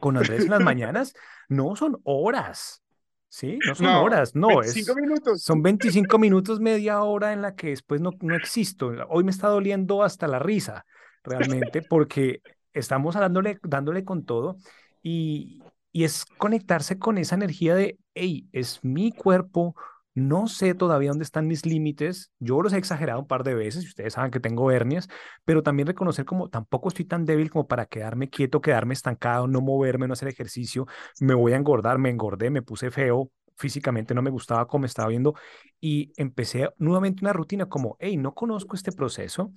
con 0.00 0.16
Andrés 0.16 0.44
en 0.44 0.50
las 0.50 0.60
mañanas 0.62 1.14
no 1.48 1.74
son 1.76 2.00
horas. 2.04 2.82
Sí, 3.28 3.58
no 3.66 3.74
son 3.74 3.86
horas, 3.86 4.36
no, 4.36 4.60
25 4.60 4.90
es, 4.92 4.96
minutos. 4.96 5.42
son 5.42 5.60
25 5.60 6.18
minutos, 6.20 6.60
media 6.60 7.02
hora 7.02 7.32
en 7.32 7.42
la 7.42 7.56
que 7.56 7.70
después 7.70 8.00
no, 8.00 8.12
no 8.20 8.36
existo. 8.36 8.92
Hoy 9.08 9.24
me 9.24 9.32
está 9.32 9.48
doliendo 9.48 10.04
hasta 10.04 10.28
la 10.28 10.38
risa, 10.38 10.84
realmente, 11.24 11.82
porque 11.82 12.42
estamos 12.72 13.16
dándole, 13.16 13.58
dándole 13.64 14.04
con 14.04 14.24
todo 14.24 14.56
y, 15.02 15.63
y 15.94 16.02
es 16.02 16.24
conectarse 16.38 16.98
con 16.98 17.18
esa 17.18 17.36
energía 17.36 17.76
de, 17.76 18.00
hey, 18.14 18.48
es 18.50 18.80
mi 18.82 19.12
cuerpo, 19.12 19.76
no 20.12 20.48
sé 20.48 20.74
todavía 20.74 21.10
dónde 21.10 21.22
están 21.22 21.46
mis 21.46 21.64
límites. 21.64 22.32
Yo 22.40 22.60
los 22.62 22.72
he 22.72 22.78
exagerado 22.78 23.20
un 23.20 23.28
par 23.28 23.44
de 23.44 23.54
veces 23.54 23.84
y 23.84 23.86
ustedes 23.86 24.14
saben 24.14 24.32
que 24.32 24.40
tengo 24.40 24.72
hernias, 24.72 25.08
pero 25.44 25.62
también 25.62 25.86
reconocer 25.86 26.24
como 26.24 26.48
tampoco 26.50 26.88
estoy 26.88 27.04
tan 27.04 27.24
débil 27.24 27.48
como 27.48 27.68
para 27.68 27.86
quedarme 27.86 28.28
quieto, 28.28 28.60
quedarme 28.60 28.92
estancado, 28.92 29.46
no 29.46 29.60
moverme, 29.60 30.08
no 30.08 30.14
hacer 30.14 30.26
ejercicio. 30.26 30.88
Me 31.20 31.32
voy 31.32 31.52
a 31.52 31.56
engordar, 31.56 31.98
me 31.98 32.10
engordé, 32.10 32.50
me 32.50 32.62
puse 32.62 32.90
feo, 32.90 33.30
físicamente 33.56 34.14
no 34.14 34.22
me 34.22 34.30
gustaba 34.30 34.66
cómo 34.66 34.86
estaba 34.86 35.10
viendo 35.10 35.34
y 35.80 36.12
empecé 36.16 36.70
nuevamente 36.76 37.22
una 37.22 37.32
rutina 37.32 37.66
como, 37.66 37.96
hey, 38.00 38.16
no 38.16 38.34
conozco 38.34 38.74
este 38.74 38.90
proceso. 38.90 39.52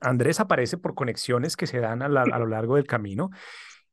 Andrés 0.00 0.40
aparece 0.40 0.78
por 0.78 0.94
conexiones 0.94 1.58
que 1.58 1.66
se 1.66 1.78
dan 1.78 2.00
a 2.00 2.08
lo 2.08 2.46
largo 2.46 2.76
del 2.76 2.86
camino 2.86 3.28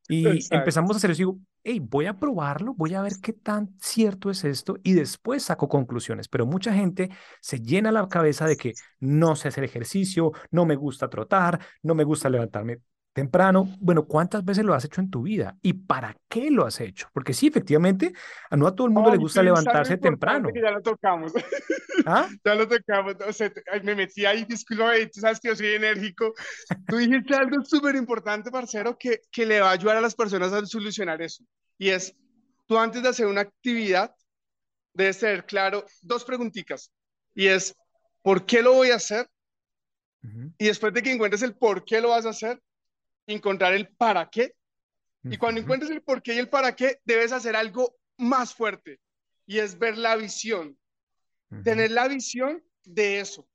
y 0.08 0.26
empezamos 0.54 0.94
a 0.94 0.98
hacer 0.98 1.10
eso 1.10 1.22
y 1.22 1.24
digo, 1.24 1.38
hey, 1.64 1.80
voy 1.80 2.06
a 2.06 2.18
probarlo, 2.18 2.74
voy 2.74 2.94
a 2.94 3.02
ver 3.02 3.14
qué 3.22 3.32
tan 3.32 3.74
cierto 3.80 4.30
es 4.30 4.44
esto 4.44 4.76
y 4.82 4.92
después 4.94 5.44
saco 5.44 5.68
conclusiones. 5.68 6.28
Pero 6.28 6.46
mucha 6.46 6.72
gente 6.72 7.10
se 7.40 7.60
llena 7.60 7.92
la 7.92 8.08
cabeza 8.08 8.46
de 8.46 8.56
que 8.56 8.74
no 9.00 9.36
sé 9.36 9.48
hacer 9.48 9.64
ejercicio, 9.64 10.32
no 10.50 10.66
me 10.66 10.76
gusta 10.76 11.08
trotar, 11.08 11.60
no 11.82 11.94
me 11.94 12.04
gusta 12.04 12.30
levantarme 12.30 12.80
temprano. 13.16 13.74
Bueno, 13.80 14.06
¿cuántas 14.06 14.44
veces 14.44 14.62
lo 14.62 14.74
has 14.74 14.84
hecho 14.84 15.00
en 15.00 15.10
tu 15.10 15.22
vida? 15.22 15.56
¿Y 15.62 15.72
para 15.72 16.14
qué 16.28 16.50
lo 16.50 16.66
has 16.66 16.82
hecho? 16.82 17.08
Porque 17.14 17.32
sí, 17.32 17.46
efectivamente, 17.46 18.12
a 18.50 18.58
no 18.58 18.66
a 18.66 18.74
todo 18.74 18.88
el 18.88 18.92
mundo 18.92 19.10
le 19.10 19.16
gusta 19.16 19.42
levantarse 19.42 19.96
temprano. 19.96 20.50
ya 20.54 20.70
lo 20.70 20.82
tocamos. 20.82 21.32
¿Ah? 22.04 22.28
ya 22.44 22.54
lo 22.54 22.68
tocamos. 22.68 23.14
O 23.26 23.32
sea, 23.32 23.50
me 23.82 23.94
metí 23.94 24.26
ahí, 24.26 24.44
disculpa, 24.44 24.92
tú 25.10 25.20
sabes 25.20 25.40
que 25.40 25.48
yo 25.48 25.56
soy 25.56 25.68
enérgico. 25.68 26.34
Tú 26.86 26.98
dijiste 26.98 27.34
algo 27.34 27.64
súper 27.64 27.96
importante, 27.96 28.50
parcero, 28.50 28.98
que, 28.98 29.22
que 29.32 29.46
le 29.46 29.62
va 29.62 29.70
a 29.70 29.72
ayudar 29.72 29.96
a 29.96 30.02
las 30.02 30.14
personas 30.14 30.52
a 30.52 30.66
solucionar 30.66 31.22
eso. 31.22 31.42
Y 31.78 31.88
es, 31.88 32.14
tú 32.66 32.76
antes 32.76 33.02
de 33.02 33.08
hacer 33.08 33.26
una 33.26 33.40
actividad, 33.40 34.14
debes 34.92 35.20
tener 35.20 35.46
claro 35.46 35.86
dos 36.02 36.22
preguntitas. 36.22 36.92
Y 37.34 37.46
es, 37.46 37.74
¿por 38.20 38.44
qué 38.44 38.60
lo 38.60 38.74
voy 38.74 38.90
a 38.90 38.96
hacer? 38.96 39.26
Y 40.58 40.66
después 40.66 40.92
de 40.92 41.02
que 41.02 41.12
encuentres 41.12 41.40
el 41.40 41.54
por 41.54 41.82
qué 41.82 42.02
lo 42.02 42.10
vas 42.10 42.26
a 42.26 42.30
hacer, 42.30 42.60
encontrar 43.26 43.74
el 43.74 43.88
para 43.88 44.28
qué. 44.30 44.54
Y 45.24 45.38
cuando 45.38 45.60
encuentres 45.60 45.90
el 45.90 46.02
por 46.02 46.22
qué 46.22 46.34
y 46.34 46.38
el 46.38 46.48
para 46.48 46.76
qué, 46.76 47.00
debes 47.04 47.32
hacer 47.32 47.56
algo 47.56 47.96
más 48.16 48.54
fuerte 48.54 49.00
y 49.44 49.58
es 49.58 49.78
ver 49.78 49.98
la 49.98 50.14
visión. 50.16 50.78
Tener 51.64 51.90
la 51.90 52.06
visión 52.06 52.62
de 52.84 53.20
eso. 53.20 53.48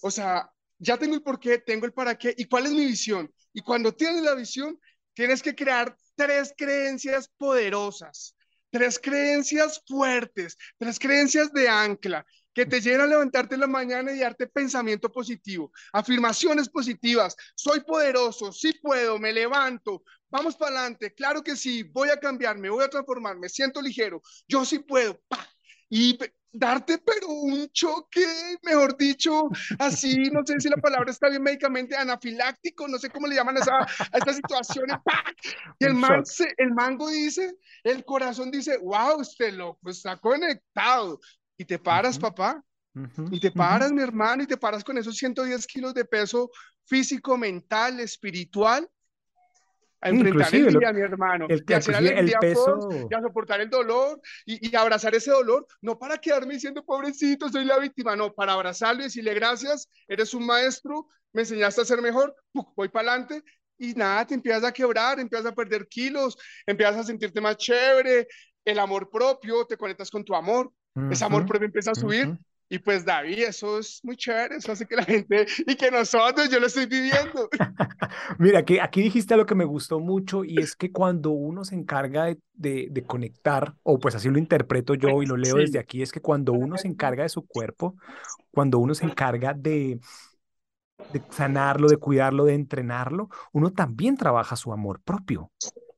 O 0.00 0.10
sea, 0.10 0.50
ya 0.78 0.98
tengo 0.98 1.14
el 1.14 1.22
por 1.22 1.38
qué, 1.38 1.58
tengo 1.58 1.86
el 1.86 1.92
para 1.92 2.16
qué 2.18 2.34
y 2.36 2.46
cuál 2.46 2.66
es 2.66 2.72
mi 2.72 2.86
visión. 2.86 3.32
Y 3.52 3.60
cuando 3.60 3.94
tienes 3.94 4.22
la 4.22 4.34
visión, 4.34 4.78
tienes 5.14 5.42
que 5.42 5.54
crear 5.54 5.96
tres 6.16 6.52
creencias 6.56 7.28
poderosas, 7.36 8.36
tres 8.70 8.98
creencias 8.98 9.82
fuertes, 9.86 10.56
tres 10.76 10.98
creencias 10.98 11.52
de 11.52 11.68
ancla 11.68 12.26
que 12.56 12.64
te 12.64 12.80
lleven 12.80 13.02
a 13.02 13.06
levantarte 13.06 13.54
en 13.54 13.60
la 13.60 13.66
mañana 13.66 14.12
y 14.12 14.18
darte 14.20 14.46
pensamiento 14.46 15.12
positivo, 15.12 15.70
afirmaciones 15.92 16.70
positivas. 16.70 17.36
Soy 17.54 17.80
poderoso, 17.80 18.50
sí 18.50 18.72
puedo, 18.82 19.18
me 19.18 19.30
levanto, 19.30 20.02
vamos 20.30 20.56
para 20.56 20.78
adelante, 20.80 21.12
claro 21.12 21.42
que 21.42 21.54
sí, 21.54 21.82
voy 21.82 22.08
a 22.08 22.16
cambiar, 22.16 22.56
me 22.56 22.70
voy 22.70 22.82
a 22.82 22.88
transformar, 22.88 23.36
me 23.36 23.50
siento 23.50 23.82
ligero, 23.82 24.22
yo 24.48 24.64
sí 24.64 24.78
puedo. 24.78 25.20
Y 25.90 26.18
darte, 26.50 26.96
pero 26.96 27.28
un 27.28 27.68
choque, 27.68 28.24
mejor 28.62 28.96
dicho, 28.96 29.50
así, 29.78 30.16
no 30.30 30.40
sé 30.46 30.58
si 30.58 30.70
la 30.70 30.78
palabra 30.78 31.10
está 31.10 31.28
bien 31.28 31.42
médicamente, 31.42 31.94
anafiláctico, 31.94 32.88
no 32.88 32.96
sé 32.96 33.10
cómo 33.10 33.26
le 33.26 33.34
llaman 33.34 33.58
a, 33.58 33.60
esa, 33.60 33.76
a 33.80 34.16
estas 34.16 34.36
situaciones, 34.36 34.96
y 35.78 35.84
el, 35.84 35.92
man 35.92 36.22
el 36.56 36.72
mango 36.72 37.10
dice, 37.10 37.54
el 37.84 38.02
corazón 38.02 38.50
dice, 38.50 38.78
wow, 38.78 39.20
este 39.20 39.52
loco 39.52 39.90
está 39.90 40.16
conectado, 40.16 41.20
y 41.56 41.64
te 41.64 41.78
paras, 41.78 42.18
papá, 42.18 42.62
y 43.30 43.40
te 43.40 43.50
paras, 43.50 43.92
mi 43.92 44.02
hermano, 44.02 44.42
y 44.42 44.46
te 44.46 44.56
paras 44.56 44.82
con 44.82 44.96
esos 44.96 45.16
110 45.16 45.66
kilos 45.66 45.94
de 45.94 46.04
peso 46.04 46.50
físico, 46.84 47.36
mental, 47.36 48.00
espiritual, 48.00 48.88
a 50.00 50.10
enfrentar 50.10 50.54
el 50.54 50.78
día, 50.78 50.92
mi 50.92 51.00
hermano, 51.00 51.46
el, 51.48 51.64
y 51.66 51.72
hacer 51.72 51.94
el 51.96 52.32
peso... 52.38 52.88
y 53.10 53.14
a 53.14 53.20
soportar 53.20 53.60
el 53.60 53.70
dolor 53.70 54.20
y, 54.44 54.68
y, 54.68 54.76
abrazar 54.76 55.14
ese 55.14 55.30
dolor, 55.30 55.66
no 55.80 55.98
para 55.98 56.18
quedarme 56.18 56.54
diciendo, 56.54 56.84
pobrecito, 56.84 57.48
soy 57.48 57.64
la 57.64 57.78
víctima, 57.78 58.14
no, 58.14 58.32
para 58.32 58.52
abrazarlo 58.52 59.00
y 59.00 59.04
decirle 59.04 59.34
gracias, 59.34 59.88
eres 60.06 60.34
un 60.34 60.46
maestro, 60.46 61.08
me 61.32 61.42
enseñaste 61.42 61.80
a 61.80 61.84
ser 61.84 62.02
mejor, 62.02 62.34
voy 62.76 62.88
para 62.88 63.10
adelante 63.10 63.42
y 63.78 63.94
nada, 63.94 64.26
te 64.26 64.34
empiezas 64.34 64.64
a 64.64 64.72
quebrar, 64.72 65.18
empiezas 65.18 65.46
a 65.46 65.54
perder 65.54 65.86
kilos, 65.88 66.36
empiezas 66.66 66.96
a 66.96 67.04
sentirte 67.04 67.40
más 67.40 67.56
chévere, 67.56 68.26
el 68.64 68.78
amor 68.78 69.10
propio, 69.10 69.66
te 69.66 69.76
conectas 69.76 70.10
con 70.10 70.24
tu 70.24 70.34
amor, 70.34 70.72
ese 71.10 71.24
amor 71.24 71.46
propio 71.46 71.66
empieza 71.66 71.92
a 71.92 71.94
subir. 71.94 72.38
Y 72.68 72.80
pues 72.80 73.04
David, 73.04 73.44
eso 73.44 73.78
es 73.78 74.00
muy 74.02 74.16
chévere, 74.16 74.56
eso 74.56 74.72
hace 74.72 74.86
que 74.86 74.96
la 74.96 75.04
gente 75.04 75.46
y 75.66 75.76
que 75.76 75.88
nosotros, 75.90 76.50
yo 76.50 76.58
lo 76.58 76.66
estoy 76.66 76.86
viviendo. 76.86 77.48
Mira, 78.38 78.58
aquí, 78.58 78.80
aquí 78.80 79.02
dijiste 79.02 79.34
algo 79.34 79.46
que 79.46 79.54
me 79.54 79.64
gustó 79.64 80.00
mucho 80.00 80.42
y 80.44 80.58
es 80.58 80.74
que 80.74 80.90
cuando 80.90 81.30
uno 81.30 81.64
se 81.64 81.76
encarga 81.76 82.34
de, 82.54 82.88
de, 82.90 83.02
conectar, 83.04 83.74
o 83.84 84.00
pues 84.00 84.16
así 84.16 84.28
lo 84.30 84.38
interpreto 84.38 84.94
yo 84.94 85.22
y 85.22 85.26
lo 85.26 85.36
leo 85.36 85.56
desde 85.56 85.78
aquí, 85.78 86.02
es 86.02 86.10
que 86.10 86.20
cuando 86.20 86.54
uno 86.54 86.76
se 86.76 86.88
encarga 86.88 87.22
de 87.22 87.28
su 87.28 87.46
cuerpo, 87.46 87.94
cuando 88.50 88.80
uno 88.80 88.94
se 88.94 89.04
encarga 89.04 89.54
de, 89.54 90.00
de 91.12 91.22
sanarlo, 91.30 91.88
de 91.88 91.98
cuidarlo, 91.98 92.46
de 92.46 92.54
entrenarlo, 92.54 93.28
uno 93.52 93.72
también 93.72 94.16
trabaja 94.16 94.56
su 94.56 94.72
amor 94.72 95.00
propio. 95.02 95.52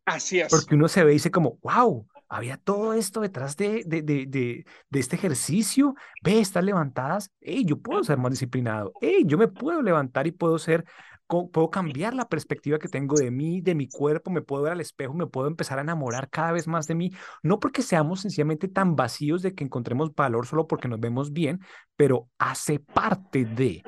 Así 0.05 0.41
es. 0.41 0.49
Porque 0.51 0.75
uno 0.75 0.89
se 0.89 1.03
ve 1.03 1.13
y 1.13 1.15
dice 1.15 1.31
como, 1.31 1.59
wow, 1.63 2.07
había 2.29 2.57
todo 2.59 2.93
esto 2.93 3.21
detrás 3.21 3.57
de, 3.57 3.83
de, 3.87 4.03
de, 4.03 4.27
de, 4.27 4.65
este 5.01 5.17
ejercicio. 5.17 5.95
Ve, 6.23 6.41
estas 6.41 6.65
levantadas. 6.65 7.31
Hey, 7.41 7.65
yo 7.67 7.79
puedo 7.79 8.05
ser 8.05 8.19
más 8.19 8.31
disciplinado. 8.33 8.93
Hey, 9.01 9.25
yo 9.27 9.39
me 9.39 9.49
puedo 9.49 9.83
levantar 9.83 10.27
y 10.27 10.33
puedo 10.33 10.59
ser, 10.59 10.85
puedo 11.27 11.71
cambiar 11.71 12.15
la 12.15 12.29
perspectiva 12.29 12.79
que 12.79 12.89
tengo 12.89 13.17
de 13.17 13.31
mí, 13.31 13.61
de 13.61 13.75
mi 13.75 13.89
cuerpo. 13.89 14.31
Me 14.31 14.43
puedo 14.43 14.63
ver 14.63 14.73
al 14.73 14.81
espejo, 14.81 15.15
me 15.15 15.27
puedo 15.27 15.49
empezar 15.49 15.79
a 15.79 15.83
enamorar 15.83 16.29
cada 16.31 16.53
vez 16.53 16.69
más 16.69 16.87
de 16.87 16.95
mí. 16.95 17.13
No 17.43 17.61
porque 17.61 17.83
seamos 17.83 18.21
sencillamente 18.21 18.69
tan 18.69 18.95
vacíos 18.97 19.43
de 19.43 19.55
que 19.55 19.65
encontremos 19.65 20.15
valor 20.15 20.47
solo 20.47 20.67
porque 20.67 20.89
nos 20.89 21.01
vemos 21.01 21.33
bien, 21.33 21.61
pero 21.97 22.29
hace 22.39 22.79
parte 22.79 23.45
de. 23.45 23.83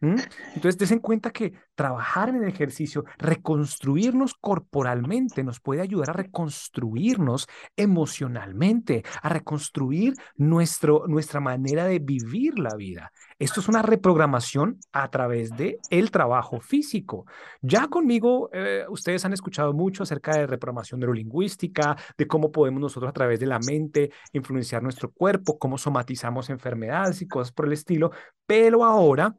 Entonces, 0.00 0.76
des 0.78 0.90
en 0.90 0.98
cuenta 0.98 1.30
que 1.30 1.54
trabajar 1.74 2.28
en 2.28 2.36
el 2.36 2.48
ejercicio, 2.48 3.04
reconstruirnos 3.18 4.34
corporalmente, 4.34 5.42
nos 5.42 5.60
puede 5.60 5.80
ayudar 5.80 6.10
a 6.10 6.14
reconstruirnos 6.14 7.48
emocionalmente, 7.76 9.04
a 9.22 9.28
reconstruir 9.28 10.14
nuestro, 10.36 11.06
nuestra 11.06 11.40
manera 11.40 11.86
de 11.86 11.98
vivir 11.98 12.58
la 12.58 12.74
vida. 12.76 13.12
Esto 13.38 13.60
es 13.60 13.68
una 13.68 13.82
reprogramación 13.82 14.78
a 14.92 15.10
través 15.10 15.50
de 15.56 15.78
el 15.90 16.10
trabajo 16.10 16.60
físico. 16.60 17.26
Ya 17.60 17.88
conmigo, 17.88 18.48
eh, 18.52 18.84
ustedes 18.88 19.24
han 19.24 19.32
escuchado 19.32 19.72
mucho 19.72 20.02
acerca 20.02 20.36
de 20.36 20.46
reprogramación 20.46 21.00
neurolingüística, 21.00 21.96
de 22.16 22.26
cómo 22.26 22.50
podemos 22.50 22.80
nosotros 22.80 23.10
a 23.10 23.12
través 23.12 23.40
de 23.40 23.46
la 23.46 23.58
mente 23.58 24.10
influenciar 24.32 24.82
nuestro 24.82 25.10
cuerpo, 25.10 25.58
cómo 25.58 25.76
somatizamos 25.78 26.48
enfermedades 26.48 27.20
y 27.22 27.28
cosas 27.28 27.52
por 27.52 27.66
el 27.66 27.72
estilo, 27.72 28.10
pero 28.46 28.84
ahora 28.84 29.34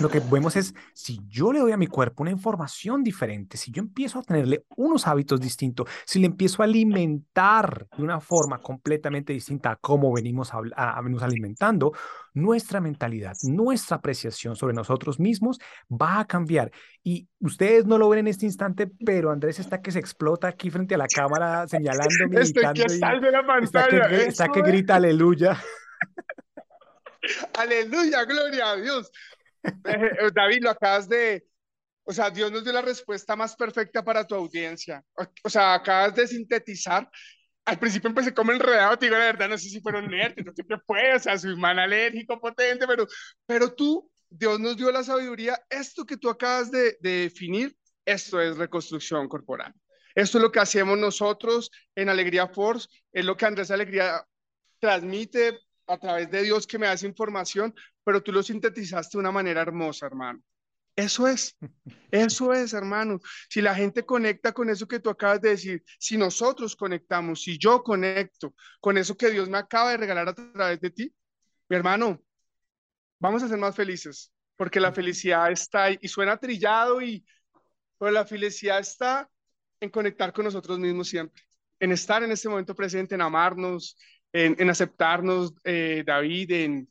lo 0.00 0.10
que 0.10 0.20
vemos 0.20 0.56
es, 0.56 0.74
si 0.92 1.20
yo 1.26 1.52
le 1.52 1.60
doy 1.60 1.72
a 1.72 1.76
mi 1.76 1.86
cuerpo 1.86 2.22
una 2.22 2.30
información 2.30 3.02
diferente, 3.02 3.56
si 3.56 3.70
yo 3.70 3.80
empiezo 3.80 4.18
a 4.18 4.22
tenerle 4.22 4.64
unos 4.76 5.06
hábitos 5.06 5.40
distintos, 5.40 5.88
si 6.04 6.18
le 6.18 6.26
empiezo 6.26 6.62
a 6.62 6.66
alimentar 6.66 7.86
de 7.96 8.02
una 8.02 8.20
forma 8.20 8.60
completamente 8.60 9.32
distinta 9.32 9.70
a 9.70 9.76
cómo 9.76 10.12
venimos, 10.12 10.52
a, 10.52 10.60
a, 10.76 11.00
venimos 11.00 11.22
alimentando, 11.22 11.92
nuestra 12.34 12.80
mentalidad, 12.80 13.34
nuestra 13.44 13.96
apreciación 13.96 14.56
sobre 14.56 14.74
nosotros 14.74 15.18
mismos 15.18 15.58
va 15.90 16.20
a 16.20 16.26
cambiar. 16.26 16.70
Y 17.02 17.28
ustedes 17.40 17.86
no 17.86 17.96
lo 17.96 18.08
ven 18.10 18.20
en 18.20 18.28
este 18.28 18.44
instante, 18.44 18.90
pero 19.04 19.30
Andrés 19.30 19.58
está 19.60 19.80
que 19.80 19.92
se 19.92 19.98
explota 19.98 20.48
aquí 20.48 20.68
frente 20.68 20.96
a 20.96 20.98
la 20.98 21.06
cámara 21.06 21.66
señalando, 21.68 22.06
Estoy 22.32 22.64
que 22.74 22.84
de 22.84 23.30
la 23.30 23.46
pantalla. 23.46 23.96
Está 23.96 24.08
que, 24.08 24.24
está 24.26 24.48
que 24.48 24.62
grita 24.62 24.96
aleluya. 24.96 25.58
Aleluya, 27.54 28.24
gloria 28.24 28.70
a 28.70 28.76
Dios. 28.76 29.10
Eh, 29.84 30.30
David, 30.34 30.62
lo 30.62 30.70
acabas 30.70 31.08
de, 31.08 31.46
o 32.04 32.12
sea, 32.12 32.30
Dios 32.30 32.52
nos 32.52 32.62
dio 32.64 32.72
la 32.72 32.82
respuesta 32.82 33.34
más 33.36 33.56
perfecta 33.56 34.04
para 34.04 34.26
tu 34.26 34.34
audiencia. 34.34 35.04
O 35.42 35.50
sea, 35.50 35.74
acabas 35.74 36.14
de 36.14 36.26
sintetizar. 36.26 37.08
Al 37.64 37.78
principio 37.78 38.08
empecé 38.08 38.32
como 38.32 38.52
enredado, 38.52 38.96
te 38.96 39.06
digo 39.06 39.18
la 39.18 39.24
verdad, 39.24 39.48
no 39.48 39.58
sé 39.58 39.68
si 39.68 39.80
fueron 39.80 40.08
nerds, 40.08 40.44
no 40.44 40.52
qué 40.54 40.76
fue, 40.86 41.14
o 41.14 41.18
sea, 41.18 41.36
soy 41.36 41.56
man 41.56 41.80
alérgico 41.80 42.40
potente, 42.40 42.86
pero, 42.86 43.08
pero 43.44 43.74
tú, 43.74 44.08
Dios 44.30 44.60
nos 44.60 44.76
dio 44.76 44.92
la 44.92 45.02
sabiduría. 45.02 45.60
Esto 45.68 46.06
que 46.06 46.16
tú 46.16 46.30
acabas 46.30 46.70
de, 46.70 46.96
de 47.00 47.10
definir, 47.22 47.76
esto 48.04 48.40
es 48.40 48.56
reconstrucción 48.56 49.28
corporal. 49.28 49.74
Esto 50.14 50.38
es 50.38 50.42
lo 50.42 50.52
que 50.52 50.60
hacemos 50.60 50.96
nosotros 50.96 51.72
en 51.96 52.08
Alegría 52.08 52.46
Force, 52.46 52.88
es 53.12 53.24
lo 53.24 53.36
que 53.36 53.46
Andrés 53.46 53.72
Alegría 53.72 54.24
transmite 54.78 55.58
a 55.86 55.98
través 55.98 56.30
de 56.30 56.42
Dios 56.42 56.66
que 56.66 56.78
me 56.78 56.86
das 56.86 57.02
información, 57.02 57.74
pero 58.04 58.22
tú 58.22 58.32
lo 58.32 58.42
sintetizaste 58.42 59.16
de 59.16 59.20
una 59.20 59.32
manera 59.32 59.62
hermosa, 59.62 60.06
hermano. 60.06 60.42
Eso 60.96 61.28
es, 61.28 61.56
eso 62.10 62.52
es, 62.54 62.72
hermano. 62.72 63.20
Si 63.50 63.60
la 63.60 63.74
gente 63.74 64.04
conecta 64.04 64.52
con 64.52 64.70
eso 64.70 64.88
que 64.88 65.00
tú 65.00 65.10
acabas 65.10 65.40
de 65.40 65.50
decir, 65.50 65.84
si 65.98 66.16
nosotros 66.16 66.74
conectamos, 66.74 67.42
si 67.42 67.58
yo 67.58 67.82
conecto 67.82 68.54
con 68.80 68.96
eso 68.96 69.16
que 69.16 69.30
Dios 69.30 69.48
me 69.48 69.58
acaba 69.58 69.90
de 69.90 69.98
regalar 69.98 70.28
a 70.28 70.34
través 70.34 70.80
de 70.80 70.90
ti, 70.90 71.14
mi 71.68 71.76
hermano, 71.76 72.22
vamos 73.18 73.42
a 73.42 73.48
ser 73.48 73.58
más 73.58 73.76
felices, 73.76 74.32
porque 74.56 74.80
la 74.80 74.92
felicidad 74.92 75.50
está 75.50 75.84
ahí 75.84 75.98
y 76.00 76.08
suena 76.08 76.38
trillado 76.38 77.02
y, 77.02 77.26
pero 77.98 78.10
la 78.10 78.24
felicidad 78.24 78.78
está 78.78 79.28
en 79.80 79.90
conectar 79.90 80.32
con 80.32 80.44
nosotros 80.44 80.78
mismos 80.78 81.08
siempre, 81.08 81.42
en 81.78 81.92
estar 81.92 82.22
en 82.22 82.32
este 82.32 82.48
momento 82.48 82.74
presente, 82.74 83.14
en 83.14 83.20
amarnos, 83.20 83.98
en, 84.36 84.70
aceptarnos, 84.70 85.54
eh, 85.64 86.02
David, 86.06 86.50
en, 86.50 86.88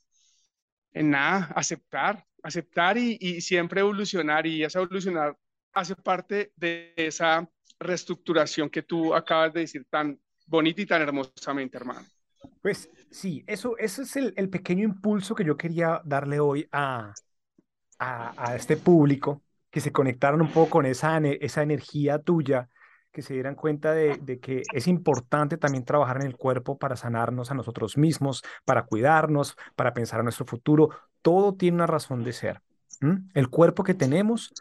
en 0.93 1.09
nada, 1.11 1.51
aceptar, 1.55 2.25
aceptar 2.41 2.97
y, 2.97 3.39
siempre 3.41 3.81
evolucionar 3.81 4.47
y 4.47 4.63
esa 4.63 4.79
evolucionar 4.79 5.37
hace 5.73 5.95
parte 5.95 6.51
de 6.55 6.93
esa 6.95 7.47
reestructuración 7.79 8.69
que 8.69 8.81
tú 8.81 9.13
acabas 9.13 9.53
de 9.53 9.59
decir 9.61 9.85
tan 9.89 10.19
bonita 10.47 10.81
y 10.81 10.85
tan 10.85 11.01
hermosamente, 11.01 11.77
hermano. 11.77 12.07
Pues 12.61 12.89
sí, 13.11 13.43
eso, 13.45 13.77
eso 13.77 14.01
es 14.01 14.15
el, 14.15 14.33
el 14.37 14.49
pequeño 14.49 14.83
impulso 14.83 15.35
que 15.35 15.45
yo 15.45 15.57
quería 15.57 16.01
darle 16.03 16.39
hoy 16.39 16.67
a, 16.71 17.13
a, 17.99 18.51
a, 18.51 18.55
este 18.55 18.77
público, 18.77 19.43
que 19.69 19.81
se 19.81 19.91
conectaron 19.91 20.41
un 20.41 20.51
poco 20.51 20.71
con 20.71 20.85
esa, 20.85 21.17
esa 21.19 21.61
energía 21.61 22.17
tuya 22.19 22.69
que 23.15 23.21
se 23.21 23.33
dieran 23.33 23.55
cuenta 23.55 23.93
de, 23.93 24.39
que 24.41 24.61
es 24.73 24.87
importante 24.87 25.57
también 25.57 25.85
trabajar 25.85 26.17
en 26.17 26.27
el 26.27 26.35
cuerpo 26.35 26.77
para 26.77 26.97
sanarnos 26.97 27.49
a 27.49 27.53
nosotros 27.53 27.97
mismos, 27.97 28.43
para 28.65 28.85
cuidarnos, 28.85 29.55
para 29.75 29.93
pensar 29.93 30.19
en 30.19 30.25
nuestro 30.25 30.45
futuro. 30.45 30.89
Todo 31.21 31.55
tiene 31.55 31.75
una 31.75 31.87
razón 31.87 32.25
de 32.25 32.33
ser. 32.33 32.61
El 33.33 33.49
cuerpo 33.49 33.83
que 33.83 33.93
tenemos 33.93 34.53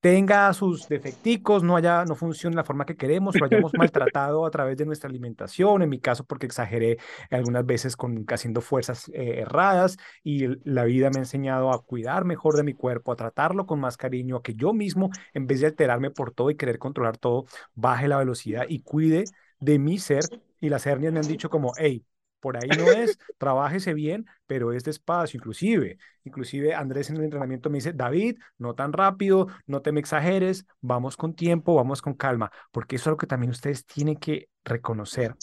tenga 0.00 0.52
sus 0.52 0.88
defecticos, 0.88 1.62
no 1.62 1.76
haya, 1.76 2.04
no 2.04 2.14
funcione 2.14 2.54
de 2.54 2.56
la 2.56 2.64
forma 2.64 2.86
que 2.86 2.96
queremos, 2.96 3.38
lo 3.38 3.46
hayamos 3.46 3.72
maltratado 3.78 4.46
a 4.46 4.50
través 4.50 4.76
de 4.76 4.86
nuestra 4.86 5.08
alimentación, 5.08 5.82
en 5.82 5.88
mi 5.88 6.00
caso 6.00 6.24
porque 6.24 6.46
exageré 6.46 6.98
algunas 7.30 7.64
veces 7.64 7.96
con 7.96 8.24
haciendo 8.28 8.60
fuerzas 8.60 9.08
eh, 9.14 9.40
erradas 9.40 9.96
y 10.22 10.46
la 10.68 10.84
vida 10.84 11.10
me 11.10 11.18
ha 11.18 11.20
enseñado 11.20 11.72
a 11.72 11.82
cuidar 11.82 12.24
mejor 12.24 12.56
de 12.56 12.62
mi 12.62 12.74
cuerpo, 12.74 13.12
a 13.12 13.16
tratarlo 13.16 13.66
con 13.66 13.80
más 13.80 13.96
cariño, 13.96 14.36
a 14.36 14.42
que 14.42 14.54
yo 14.54 14.72
mismo, 14.72 15.10
en 15.34 15.46
vez 15.46 15.60
de 15.60 15.66
alterarme 15.66 16.10
por 16.10 16.32
todo 16.32 16.50
y 16.50 16.56
querer 16.56 16.78
controlar 16.78 17.18
todo, 17.18 17.44
baje 17.74 18.08
la 18.08 18.18
velocidad 18.18 18.66
y 18.68 18.82
cuide 18.82 19.24
de 19.58 19.78
mi 19.78 19.98
ser. 19.98 20.24
Y 20.60 20.68
las 20.68 20.86
hernias 20.86 21.12
me 21.12 21.20
han 21.20 21.26
dicho 21.26 21.48
como, 21.48 21.72
hey, 21.78 22.04
por 22.40 22.56
ahí 22.56 22.68
no 22.76 22.90
es, 22.90 23.18
trabájese 23.38 23.94
bien, 23.94 24.26
pero 24.46 24.72
es 24.72 24.84
despacio, 24.84 25.38
inclusive, 25.38 25.98
inclusive 26.24 26.74
Andrés 26.74 27.10
en 27.10 27.16
el 27.16 27.24
entrenamiento 27.24 27.70
me 27.70 27.78
dice, 27.78 27.92
David, 27.92 28.38
no 28.58 28.74
tan 28.74 28.92
rápido, 28.92 29.48
no 29.66 29.82
te 29.82 29.92
me 29.92 30.00
exageres, 30.00 30.66
vamos 30.80 31.16
con 31.16 31.34
tiempo, 31.34 31.74
vamos 31.74 32.02
con 32.02 32.14
calma, 32.14 32.50
porque 32.72 32.96
eso 32.96 33.04
es 33.04 33.06
algo 33.08 33.18
que 33.18 33.26
también 33.26 33.50
ustedes 33.50 33.84
tienen 33.84 34.16
que 34.16 34.48
reconocer. 34.64 35.34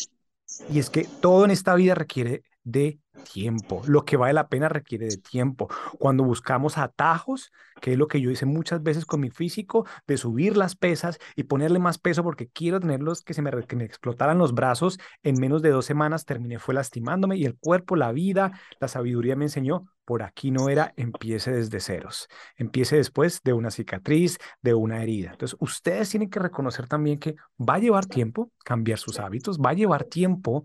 Y 0.69 0.79
es 0.79 0.89
que 0.89 1.05
todo 1.21 1.45
en 1.45 1.51
esta 1.51 1.75
vida 1.75 1.93
requiere 1.95 2.43
de 2.63 2.99
tiempo. 3.17 3.81
Lo 3.85 4.05
que 4.05 4.17
vale 4.17 4.33
la 4.33 4.47
pena 4.47 4.69
requiere 4.69 5.07
de 5.07 5.17
tiempo. 5.17 5.67
Cuando 5.99 6.23
buscamos 6.23 6.77
atajos, 6.77 7.51
que 7.81 7.93
es 7.93 7.97
lo 7.97 8.07
que 8.07 8.21
yo 8.21 8.31
hice 8.31 8.45
muchas 8.45 8.83
veces 8.83 9.05
con 9.05 9.19
mi 9.19 9.29
físico, 9.29 9.85
de 10.07 10.17
subir 10.17 10.57
las 10.57 10.75
pesas 10.75 11.19
y 11.35 11.43
ponerle 11.43 11.79
más 11.79 11.97
peso 11.97 12.23
porque 12.23 12.47
quiero 12.47 12.79
tenerlos 12.79 13.21
que 13.21 13.33
se 13.33 13.41
me, 13.41 13.51
que 13.65 13.75
me 13.75 13.85
explotaran 13.85 14.37
los 14.37 14.53
brazos, 14.53 14.99
en 15.23 15.35
menos 15.39 15.61
de 15.61 15.69
dos 15.69 15.85
semanas 15.85 16.25
terminé 16.25 16.59
fue 16.59 16.73
lastimándome 16.73 17.37
y 17.37 17.45
el 17.45 17.57
cuerpo, 17.57 17.95
la 17.95 18.11
vida, 18.11 18.51
la 18.79 18.87
sabiduría 18.87 19.35
me 19.35 19.45
enseñó, 19.45 19.85
por 20.05 20.23
aquí 20.23 20.51
no 20.51 20.69
era, 20.69 20.93
empiece 20.95 21.51
desde 21.51 21.81
ceros, 21.81 22.29
empiece 22.55 22.95
después 22.95 23.41
de 23.43 23.51
una 23.51 23.71
cicatriz, 23.71 24.37
de 24.61 24.73
una 24.73 25.03
herida. 25.03 25.31
Entonces, 25.31 25.57
ustedes 25.59 26.09
tienen 26.09 26.29
que 26.29 26.39
reconocer 26.39 26.87
también 26.87 27.19
que 27.19 27.35
va 27.59 27.75
a 27.75 27.79
llevar 27.79 28.05
tiempo 28.05 28.51
cambiar 28.63 28.99
sus 28.99 29.19
hábitos, 29.19 29.59
va 29.59 29.71
a 29.71 29.73
llevar 29.73 30.05
tiempo 30.05 30.63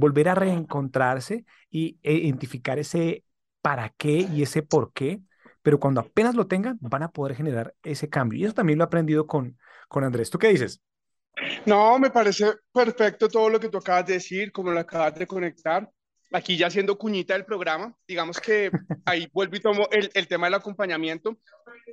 volver 0.00 0.28
a 0.28 0.34
reencontrarse 0.34 1.44
y 1.70 1.98
e 2.02 2.14
identificar 2.14 2.78
ese 2.78 3.24
para 3.60 3.90
qué 3.90 4.26
y 4.32 4.42
ese 4.42 4.62
por 4.62 4.92
qué, 4.92 5.20
pero 5.62 5.78
cuando 5.78 6.00
apenas 6.00 6.34
lo 6.34 6.46
tengan, 6.46 6.78
van 6.80 7.02
a 7.02 7.10
poder 7.10 7.36
generar 7.36 7.74
ese 7.82 8.08
cambio. 8.08 8.38
Y 8.38 8.44
eso 8.44 8.54
también 8.54 8.78
lo 8.78 8.84
he 8.84 8.86
aprendido 8.86 9.26
con, 9.26 9.58
con 9.88 10.04
Andrés. 10.04 10.30
¿Tú 10.30 10.38
qué 10.38 10.48
dices? 10.48 10.80
No, 11.66 11.98
me 11.98 12.10
parece 12.10 12.46
perfecto 12.72 13.28
todo 13.28 13.48
lo 13.48 13.60
que 13.60 13.68
tú 13.68 13.78
acabas 13.78 14.06
de 14.06 14.14
decir, 14.14 14.50
como 14.52 14.70
lo 14.70 14.80
acabas 14.80 15.14
de 15.14 15.26
conectar. 15.26 15.88
Aquí 16.32 16.56
ya 16.56 16.70
siendo 16.70 16.96
cuñita 16.96 17.34
del 17.34 17.44
programa, 17.44 17.94
digamos 18.06 18.38
que 18.38 18.70
ahí 19.04 19.28
vuelvo 19.32 19.56
y 19.56 19.60
tomo 19.60 19.88
el, 19.90 20.10
el 20.14 20.28
tema 20.28 20.46
del 20.46 20.54
acompañamiento. 20.54 21.38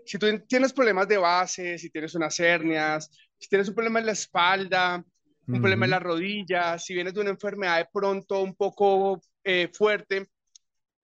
Si 0.06 0.18
tú 0.18 0.28
tienes 0.48 0.74
problemas 0.74 1.08
de 1.08 1.18
base, 1.18 1.78
si 1.78 1.90
tienes 1.90 2.14
unas 2.16 2.40
hernias, 2.40 3.10
si 3.38 3.50
tienes 3.50 3.68
un 3.68 3.76
problema 3.76 4.00
en 4.00 4.06
la 4.06 4.12
espalda, 4.12 5.04
un 5.48 5.62
problema 5.62 5.86
en 5.86 5.92
la 5.92 6.00
rodilla, 6.00 6.78
si 6.78 6.94
vienes 6.94 7.14
de 7.14 7.22
una 7.22 7.30
enfermedad 7.30 7.78
de 7.78 7.88
pronto 7.92 8.42
un 8.42 8.54
poco 8.54 9.22
eh, 9.44 9.70
fuerte, 9.74 10.30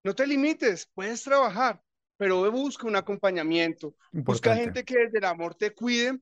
no 0.04 0.14
te 0.14 0.28
limites, 0.28 0.90
puedes 0.94 1.24
trabajar, 1.24 1.82
pero 2.18 2.52
busca 2.52 2.86
un 2.86 2.98
acompañamiento. 2.98 3.96
Busca 4.12 4.56
gente 4.56 4.84
que 4.84 4.98
desde 4.98 5.20
el 5.20 5.26
amor 5.26 5.56
te 5.56 5.74
cuide, 5.74 6.20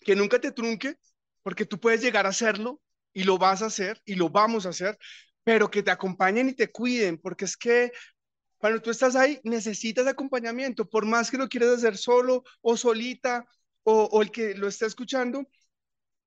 que 0.00 0.14
nunca 0.14 0.40
te 0.40 0.52
trunque, 0.52 0.96
porque 1.42 1.66
tú 1.66 1.80
puedes 1.80 2.00
llegar 2.00 2.26
a 2.26 2.30
hacerlo 2.30 2.80
y 3.12 3.24
lo 3.24 3.38
vas 3.38 3.62
a 3.62 3.66
hacer 3.66 4.00
y 4.04 4.14
lo 4.14 4.30
vamos 4.30 4.64
a 4.64 4.70
hacer, 4.70 4.96
pero 5.42 5.68
que 5.68 5.82
te 5.82 5.90
acompañen 5.90 6.48
y 6.48 6.52
te 6.54 6.70
cuiden, 6.70 7.18
porque 7.18 7.44
es 7.44 7.56
que 7.56 7.90
cuando 8.58 8.80
tú 8.80 8.90
estás 8.92 9.16
ahí 9.16 9.40
necesitas 9.42 10.06
acompañamiento, 10.06 10.88
por 10.88 11.04
más 11.04 11.28
que 11.28 11.38
lo 11.38 11.48
quieras 11.48 11.70
hacer 11.70 11.96
solo 11.96 12.44
o 12.60 12.76
solita 12.76 13.44
o, 13.82 14.04
o 14.04 14.22
el 14.22 14.30
que 14.30 14.54
lo 14.54 14.68
esté 14.68 14.86
escuchando, 14.86 15.44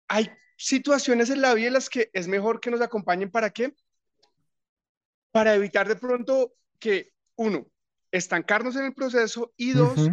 hay 0.09 0.29
situaciones 0.57 1.29
en 1.29 1.41
la 1.41 1.53
vida 1.53 1.67
en 1.67 1.73
las 1.73 1.89
que 1.89 2.09
es 2.13 2.27
mejor 2.27 2.59
que 2.59 2.71
nos 2.71 2.81
acompañen 2.81 3.31
para 3.31 3.49
qué? 3.49 3.75
Para 5.31 5.55
evitar 5.55 5.87
de 5.87 5.95
pronto 5.95 6.53
que, 6.79 7.11
uno, 7.35 7.67
estancarnos 8.11 8.75
en 8.75 8.85
el 8.85 8.93
proceso 8.93 9.53
y 9.57 9.73
dos, 9.73 10.09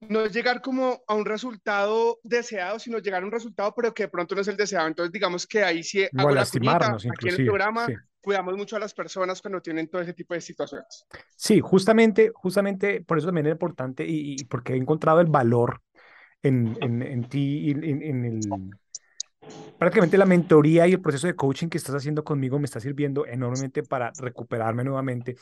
no 0.00 0.26
llegar 0.26 0.62
como 0.62 1.02
a 1.06 1.14
un 1.14 1.24
resultado 1.24 2.20
deseado, 2.22 2.78
sino 2.78 2.98
llegar 2.98 3.22
a 3.22 3.26
un 3.26 3.32
resultado, 3.32 3.74
pero 3.74 3.92
que 3.92 4.04
de 4.04 4.08
pronto 4.08 4.34
no 4.34 4.40
es 4.40 4.48
el 4.48 4.56
deseado. 4.56 4.86
Entonces, 4.86 5.12
digamos 5.12 5.46
que 5.46 5.62
ahí 5.62 5.82
sí, 5.82 6.06
hago 6.16 6.30
la 6.30 6.42
aquí 6.42 6.58
en 7.28 7.34
el 7.34 7.44
programa, 7.44 7.86
cuidamos 8.20 8.56
mucho 8.56 8.76
a 8.76 8.78
las 8.78 8.94
personas 8.94 9.40
cuando 9.42 9.60
tienen 9.60 9.88
todo 9.88 10.00
ese 10.00 10.14
tipo 10.14 10.34
de 10.34 10.40
situaciones. 10.40 11.06
Sí, 11.36 11.60
justamente, 11.60 12.32
justamente 12.34 13.02
por 13.02 13.18
eso 13.18 13.26
también 13.26 13.46
es 13.46 13.52
importante 13.52 14.04
y, 14.06 14.42
porque 14.44 14.72
he 14.72 14.76
encontrado 14.76 15.20
el 15.20 15.26
valor 15.26 15.82
en, 16.42 16.76
en, 16.80 17.02
en 17.02 17.28
ti, 17.28 17.70
en, 17.70 18.02
en 18.02 18.24
el 18.24 18.40
prácticamente 19.78 20.18
la 20.18 20.26
mentoría 20.26 20.86
y 20.86 20.92
el 20.92 21.00
proceso 21.00 21.26
de 21.26 21.36
coaching 21.36 21.68
que 21.68 21.78
estás 21.78 21.94
haciendo 21.94 22.24
conmigo 22.24 22.58
me 22.58 22.64
está 22.64 22.80
sirviendo 22.80 23.26
enormemente 23.26 23.82
para 23.82 24.12
recuperarme 24.18 24.84
nuevamente. 24.84 25.36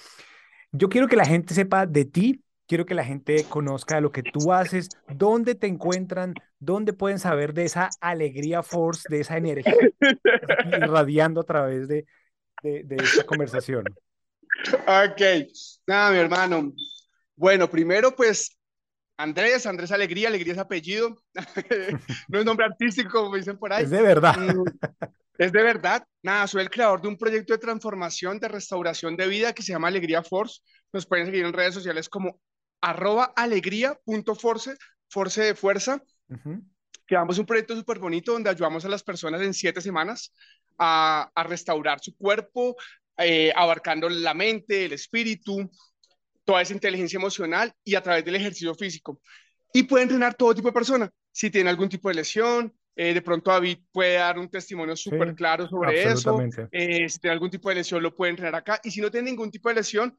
Yo 0.73 0.89
quiero 0.89 1.07
que 1.07 1.17
la 1.17 1.27
gente 1.27 1.55
sepa 1.55 1.87
de 1.87 2.05
ti, 2.05 2.43
quiero 2.67 2.87
que 2.87 2.95
la 2.95 3.05
gente 3.05 3.45
conozca 3.49 4.01
lo 4.01 4.11
que 4.11 4.23
tú 4.23 4.53
haces, 4.53 4.89
dónde 5.15 5.55
te 5.55 5.67
encuentran, 5.67 6.35
dónde 6.59 6.93
pueden 6.93 7.19
saber 7.19 7.53
de 7.53 7.65
esa 7.65 7.91
alegría 8.01 8.63
force, 8.63 9.07
de 9.09 9.21
esa 9.21 9.37
energía 9.37 9.75
irradiando 10.67 11.43
a 11.43 11.45
través 11.45 11.89
de, 11.89 12.07
esta 12.63 13.25
conversación. 13.25 13.85
Ok, 14.87 15.21
nada, 15.87 16.13
mi 16.13 16.19
hermano. 16.19 16.73
Bueno, 17.37 17.69
primero 17.69 18.15
pues 18.15 18.57
Andrés, 19.23 19.67
Andrés 19.67 19.93
Alegría, 19.93 20.29
Alegría 20.29 20.55
es 20.55 20.59
apellido, 20.59 21.17
no 22.29 22.39
es 22.41 22.45
nombre 22.45 22.67
artístico 22.67 23.23
como 23.23 23.37
dicen 23.37 23.57
por 23.57 23.73
ahí. 23.73 23.85
Es 23.85 23.91
de 23.91 24.03
verdad. 24.03 24.37
Mm, 24.37 24.65
es 25.39 25.53
de 25.53 25.63
verdad. 25.63 26.05
Nada, 26.23 26.47
soy 26.49 26.63
el 26.63 26.71
creador 26.71 27.01
de 27.01 27.09
un 27.09 27.17
proyecto 27.17 27.53
de 27.53 27.59
transformación, 27.59 28.41
de 28.41 28.49
restauración 28.49 29.17
de 29.17 29.29
vida 29.29 29.53
que 29.53 29.63
se 29.63 29.73
llama 29.73 29.89
Alegría 29.89 30.25
Force. 30.25 30.61
Nos 30.93 31.07
pueden 31.07 31.27
seguir 31.27 31.45
en 31.45 31.53
redes 31.53 31.75
sociales 31.75 32.09
como 32.09 32.41
arroba 32.81 33.33
alegría.force, 33.37 34.77
force 35.09 35.43
de 35.43 35.55
fuerza. 35.55 36.03
Creamos 37.07 37.39
un 37.39 37.47
proyecto 37.47 37.77
súper 37.77 38.01
bonito 38.01 38.33
donde 38.33 38.51
ayudamos 38.51 38.85
a 38.85 38.89
las 38.89 39.05
personas 39.05 39.41
en 39.43 39.55
siete 39.55 39.81
semanas 39.81 40.33
a, 40.79 41.31
restaurar 41.45 42.01
su 42.01 42.17
cuerpo, 42.17 42.75
eh, 43.19 43.53
abarcando 43.55 44.09
la 44.09 44.35
mente, 44.35 44.87
el 44.87 44.93
espíritu, 44.95 45.71
toda 46.53 46.61
esa 46.61 46.75
inteligencia 46.75 47.17
emocional 47.17 47.73
y 47.83 47.95
a 47.95 48.03
través 48.03 48.27
del 48.27 48.37
ejercicio 48.37 48.75
físico. 48.75 49.23
Y 49.73 49.85
puede 49.85 50.03
entrenar 50.03 50.35
todo 50.35 50.55
tipo 50.55 50.69
de 50.69 50.75
persona. 50.75 51.11
Si 51.33 51.51
tiene 51.51 51.71
algún 51.71 51.89
tipo 51.89 52.11
de 52.11 52.17
lesión, 52.17 52.71
eh, 52.95 53.15
de 53.15 53.23
pronto 53.23 53.51
David 53.51 53.79
puede 53.91 54.17
dar 54.17 54.39
un 54.39 54.51
testimonio 54.51 54.95
súper 54.95 55.35
claro 55.35 55.67
sobre 55.67 56.03
eso. 56.03 56.39
Eh, 56.71 57.09
si 57.09 57.19
tiene 57.21 57.33
algún 57.33 57.49
tipo 57.49 57.71
de 57.71 57.77
lesión, 57.77 58.03
lo 58.03 58.15
puede 58.15 58.33
entrenar 58.33 58.55
acá. 58.55 58.79
Y 58.85 58.91
si 58.91 59.01
no 59.01 59.11
tiene 59.11 59.31
ningún 59.31 59.51
tipo 59.51 59.71
de 59.71 59.77
lesión, 59.77 60.15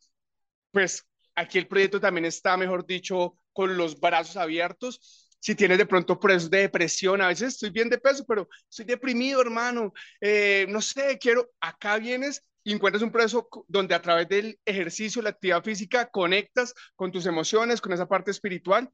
pues 0.72 1.06
aquí 1.36 1.60
el 1.60 1.68
proyecto 1.68 2.00
también 2.00 2.26
está, 2.26 2.58
mejor 2.58 2.84
dicho, 2.84 3.38
con 3.54 3.78
los 3.78 4.00
brazos 4.00 4.36
abiertos. 4.36 5.30
Si 5.40 5.54
tienes 5.54 5.78
de 5.78 5.86
pronto 5.86 6.20
procesos 6.20 6.50
de 6.50 6.62
depresión, 6.62 7.22
a 7.22 7.28
veces 7.28 7.50
estoy 7.50 7.70
bien 7.70 7.90
de 7.90 8.00
peso, 8.00 8.26
pero 8.28 8.50
estoy 8.68 8.86
deprimido, 8.86 9.40
hermano. 9.40 9.94
Eh, 10.20 10.66
no 10.68 10.82
sé, 10.82 11.20
quiero, 11.22 11.52
acá 11.62 12.00
vienes 12.00 12.44
y 12.64 12.74
encuentras 12.74 13.04
un 13.04 13.12
proceso 13.12 13.48
donde 13.68 13.96
a 13.96 14.02
través 14.02 14.28
del 14.30 14.60
ejercicio, 14.66 15.22
la 15.22 15.30
actividad 15.30 15.64
física, 15.64 16.10
conectas 16.10 16.74
con 16.96 17.12
tus 17.12 17.26
emociones, 17.26 17.82
con 17.82 17.94
esa 17.94 18.08
parte 18.08 18.32
espiritual. 18.32 18.90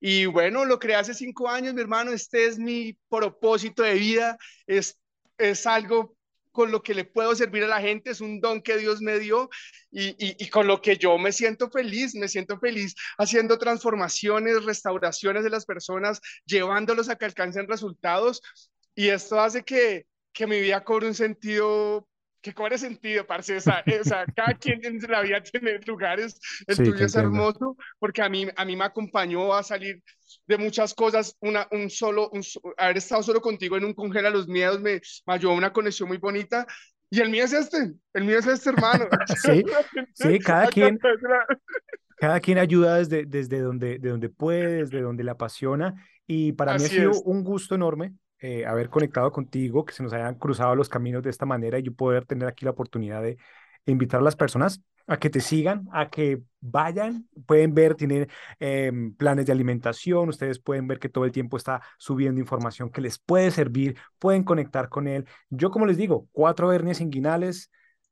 Y 0.00 0.26
bueno, 0.26 0.64
lo 0.64 0.78
creé 0.78 0.96
hace 0.96 1.12
cinco 1.14 1.48
años, 1.48 1.74
mi 1.74 1.82
hermano, 1.82 2.12
este 2.12 2.46
es 2.46 2.58
mi 2.58 2.96
propósito 3.08 3.82
de 3.82 3.94
vida, 3.94 4.38
es, 4.66 4.98
es 5.36 5.66
algo 5.66 6.16
con 6.52 6.72
lo 6.72 6.82
que 6.82 6.94
le 6.94 7.04
puedo 7.04 7.34
servir 7.34 7.64
a 7.64 7.68
la 7.68 7.80
gente, 7.80 8.10
es 8.10 8.20
un 8.20 8.40
don 8.40 8.60
que 8.60 8.76
Dios 8.76 9.00
me 9.00 9.18
dio 9.18 9.48
y, 9.90 10.08
y, 10.08 10.36
y, 10.38 10.48
con 10.48 10.66
lo 10.66 10.80
que 10.80 10.96
yo 10.96 11.16
me 11.16 11.32
siento 11.32 11.70
feliz, 11.70 12.14
me 12.14 12.28
siento 12.28 12.58
feliz 12.58 12.94
haciendo 13.18 13.58
transformaciones, 13.58 14.64
restauraciones 14.64 15.44
de 15.44 15.50
las 15.50 15.64
personas, 15.64 16.20
llevándolos 16.44 17.08
a 17.08 17.16
que 17.16 17.26
alcancen 17.26 17.68
resultados 17.68 18.42
y 18.94 19.08
esto 19.08 19.40
hace 19.40 19.62
que, 19.62 20.06
que 20.32 20.46
mi 20.46 20.60
vida 20.60 20.82
cobre 20.82 21.06
un 21.06 21.14
sentido 21.14 22.08
que 22.40 22.54
cobre 22.54 22.78
sentido, 22.78 23.26
parce. 23.26 23.56
O 23.56 23.60
sea, 23.60 23.84
o 24.00 24.04
sea, 24.04 24.24
cada 24.36 24.54
quien 24.54 24.84
en 24.84 24.98
la 25.08 25.22
vida 25.22 25.42
tiene 25.42 25.78
lugares. 25.86 26.38
El 26.66 26.76
tuyo 26.76 27.06
es 27.06 27.14
hermoso 27.14 27.76
porque 27.98 28.22
a 28.22 28.28
mí, 28.28 28.46
a 28.56 28.64
mí 28.64 28.76
me 28.76 28.84
acompañó 28.84 29.54
a 29.54 29.62
salir 29.62 30.02
de 30.46 30.58
muchas 30.58 30.94
cosas. 30.94 31.36
Una, 31.40 31.66
un 31.70 31.90
solo, 31.90 32.30
un, 32.30 32.42
haber 32.76 32.98
estado 32.98 33.22
solo 33.22 33.40
contigo 33.40 33.76
en 33.76 33.84
un 33.84 33.94
congela 33.94 34.30
los 34.30 34.48
miedos 34.48 34.80
me, 34.80 35.00
me 35.26 35.34
ayudó 35.34 35.52
a 35.52 35.56
una 35.56 35.72
conexión 35.72 36.08
muy 36.08 36.18
bonita. 36.18 36.66
Y 37.10 37.20
el 37.20 37.28
mío 37.28 37.44
es 37.44 37.52
este, 37.52 37.92
el 38.14 38.24
mío 38.24 38.38
es 38.38 38.46
este 38.46 38.70
hermano. 38.70 39.06
sí, 39.42 39.64
sí, 40.14 40.38
cada 40.44 40.68
quien, 40.68 40.98
cada 42.16 42.40
quien 42.40 42.58
ayuda 42.58 42.98
desde, 42.98 43.26
desde 43.26 43.60
donde, 43.60 43.98
de 43.98 44.08
donde 44.08 44.28
puede, 44.28 44.84
desde 44.84 45.00
donde 45.00 45.24
le 45.24 45.30
apasiona. 45.32 45.94
Y 46.26 46.52
para 46.52 46.76
mí 46.76 46.84
ha 46.84 46.88
sido 46.88 47.20
un 47.22 47.42
gusto 47.42 47.74
enorme 47.74 48.14
eh, 48.40 48.66
haber 48.66 48.88
conectado 48.90 49.32
contigo, 49.32 49.84
que 49.84 49.92
se 49.92 50.02
nos 50.02 50.12
hayan 50.12 50.34
cruzado 50.36 50.74
los 50.74 50.88
caminos 50.88 51.22
de 51.22 51.30
esta 51.30 51.46
manera 51.46 51.78
y 51.78 51.82
yo 51.82 51.94
poder 51.94 52.24
tener 52.26 52.48
aquí 52.48 52.64
la 52.64 52.72
oportunidad 52.72 53.22
de 53.22 53.38
invitar 53.86 54.20
a 54.20 54.24
las 54.24 54.36
personas 54.36 54.82
a 55.06 55.18
que 55.18 55.28
te 55.28 55.40
sigan, 55.40 55.88
a 55.92 56.08
que 56.08 56.40
vayan, 56.60 57.28
pueden 57.46 57.74
ver, 57.74 57.96
tienen 57.96 58.28
em, 58.60 59.12
planes 59.14 59.46
de 59.46 59.52
alimentación, 59.52 60.28
ustedes 60.28 60.60
pueden 60.60 60.86
ver 60.86 60.98
que 61.00 61.08
todo 61.08 61.24
el 61.24 61.32
tiempo 61.32 61.56
está 61.56 61.82
subiendo 61.98 62.40
información 62.40 62.90
que 62.90 63.00
les 63.00 63.18
puede 63.18 63.50
servir, 63.50 63.96
pueden 64.18 64.44
conectar 64.44 64.88
con 64.88 65.08
él. 65.08 65.26
Yo, 65.48 65.70
como 65.70 65.86
les 65.86 65.96
digo, 65.96 66.28
cuatro 66.32 66.72
hernias 66.72 67.00
inguinales, 67.00 67.70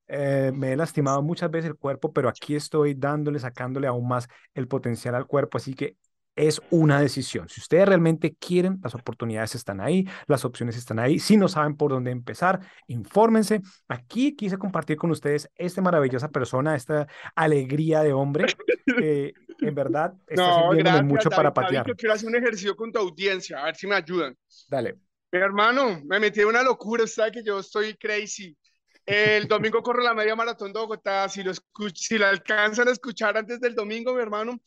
eh, 0.08 0.50
me 0.54 0.72
he 0.72 0.76
lastimado 0.76 1.22
muchas 1.22 1.50
veces 1.50 1.70
el 1.70 1.76
cuerpo, 1.76 2.12
pero 2.12 2.28
aquí 2.28 2.56
estoy 2.56 2.94
dándole, 2.94 3.38
sacándole 3.38 3.86
aún 3.86 4.08
más 4.08 4.28
el 4.54 4.66
potencial 4.66 5.14
al 5.14 5.26
cuerpo, 5.26 5.58
así 5.58 5.74
que 5.74 5.96
es 6.38 6.62
una 6.70 7.00
decisión. 7.00 7.48
Si 7.48 7.60
ustedes 7.60 7.88
realmente 7.88 8.36
quieren, 8.38 8.78
las 8.82 8.94
oportunidades 8.94 9.56
están 9.56 9.80
ahí, 9.80 10.08
las 10.28 10.44
opciones 10.44 10.76
están 10.76 11.00
ahí. 11.00 11.18
Si 11.18 11.36
no 11.36 11.48
saben 11.48 11.76
por 11.76 11.90
dónde 11.90 12.12
empezar, 12.12 12.60
infórmense. 12.86 13.60
Aquí 13.88 14.36
quise 14.36 14.56
compartir 14.56 14.96
con 14.96 15.10
ustedes 15.10 15.50
esta 15.56 15.82
maravillosa 15.82 16.28
persona, 16.28 16.76
esta 16.76 17.08
alegría 17.34 18.02
de 18.02 18.12
hombre 18.12 18.46
que 18.86 19.34
en 19.60 19.74
verdad 19.74 20.14
está 20.28 20.72
no, 20.72 21.02
mucho 21.02 21.28
para 21.28 21.52
patear. 21.52 21.84
yo 21.84 21.96
quiero 21.96 22.14
hacer 22.14 22.28
un 22.28 22.36
ejercicio 22.36 22.76
con 22.76 22.92
tu 22.92 23.00
audiencia, 23.00 23.60
a 23.60 23.64
ver 23.64 23.74
si 23.74 23.88
me 23.88 23.96
ayudan. 23.96 24.36
Dale. 24.68 24.96
Mi 25.32 25.40
hermano, 25.40 26.00
me 26.04 26.20
metí 26.20 26.40
en 26.40 26.46
una 26.46 26.62
locura, 26.62 27.04
sabe 27.08 27.32
que 27.32 27.42
yo 27.44 27.58
estoy 27.58 27.94
crazy. 27.96 28.56
El 29.04 29.48
domingo 29.48 29.82
corro 29.82 30.02
la 30.02 30.14
media 30.14 30.36
maratón 30.36 30.72
de 30.72 30.78
Bogotá. 30.78 31.28
Si 31.28 31.42
lo, 31.42 31.52
si 31.94 32.16
lo 32.16 32.26
alcanzan 32.26 32.88
a 32.88 32.92
escuchar 32.92 33.36
antes 33.36 33.58
del 33.58 33.74
domingo, 33.74 34.14
mi 34.14 34.22
hermano, 34.22 34.60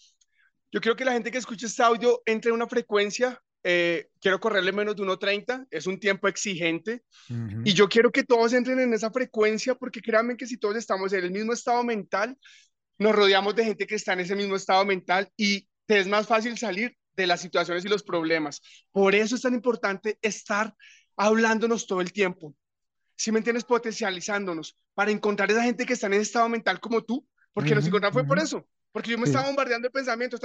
yo 0.72 0.80
quiero 0.80 0.96
que 0.96 1.06
la 1.06 1.14
gente 1.14 1.32
que 1.32 1.38
escuche 1.38 1.66
este 1.66 1.84
audio 1.84 2.22
entre 2.26 2.50
en 2.50 2.56
una 2.56 2.68
frecuencia. 2.68 3.42
Eh, 3.64 4.10
quiero 4.20 4.40
correrle 4.40 4.72
menos 4.72 4.96
de 4.96 5.04
1.30, 5.04 5.68
es 5.70 5.86
un 5.86 6.00
tiempo 6.00 6.28
exigente. 6.28 7.04
Y 7.64 7.74
yo 7.74 7.88
quiero 7.88 8.12
que 8.12 8.24
todos 8.24 8.54
entren 8.54 8.80
en 8.80 8.94
esa 8.94 9.12
frecuencia 9.12 9.76
porque 9.76 10.02
créanme 10.02 10.36
que 10.36 10.48
si 10.48 10.58
todos 10.58 10.78
estamos 10.78 11.14
en 11.14 11.26
el 11.26 11.32
mismo 11.32 11.54
estado 11.54 11.84
mental, 11.84 12.36
nos 12.98 13.14
rodeamos 13.14 13.56
de 13.56 13.66
gente 13.66 13.86
que 13.86 13.96
está 13.96 14.14
en 14.14 14.22
ese 14.22 14.36
mismo 14.36 14.56
estado 14.56 14.84
mental 14.86 15.30
y 15.38 15.68
te 15.86 16.00
es 16.00 16.08
más 16.08 16.26
fácil 16.26 16.58
salir 16.58 16.98
de 17.16 17.28
las 17.28 17.42
situaciones 17.42 17.86
y 17.86 17.90
los 17.90 18.02
problemas. 18.02 18.62
Por 18.92 19.14
eso 19.14 19.36
es 19.36 19.42
tan 19.42 19.54
importante 19.54 20.18
estar 20.22 20.74
hablándonos 21.16 21.86
todo 21.86 22.02
el 22.02 22.12
tiempo. 22.12 22.56
Si 23.16 23.32
me 23.32 23.40
entiendes, 23.40 23.66
potencializándonos 23.66 24.76
para 24.96 25.12
encontrar 25.12 25.52
esa 25.52 25.64
gente 25.64 25.86
que 25.86 25.94
está 25.94 26.08
en 26.08 26.14
ese 26.14 26.24
estado 26.24 26.50
mental 26.50 26.80
como 26.80 27.04
tú, 27.04 27.28
porque 27.54 27.76
nos 27.76 27.86
encontramos 27.86 28.14
fue 28.14 28.26
por 28.26 28.40
eso, 28.40 28.66
porque 28.91 29.12
yo 29.12 29.17
me 29.17 29.25
estaba 29.25 29.45
bombardeando 29.45 29.88
de 29.88 29.91
pensamientos, 29.91 30.39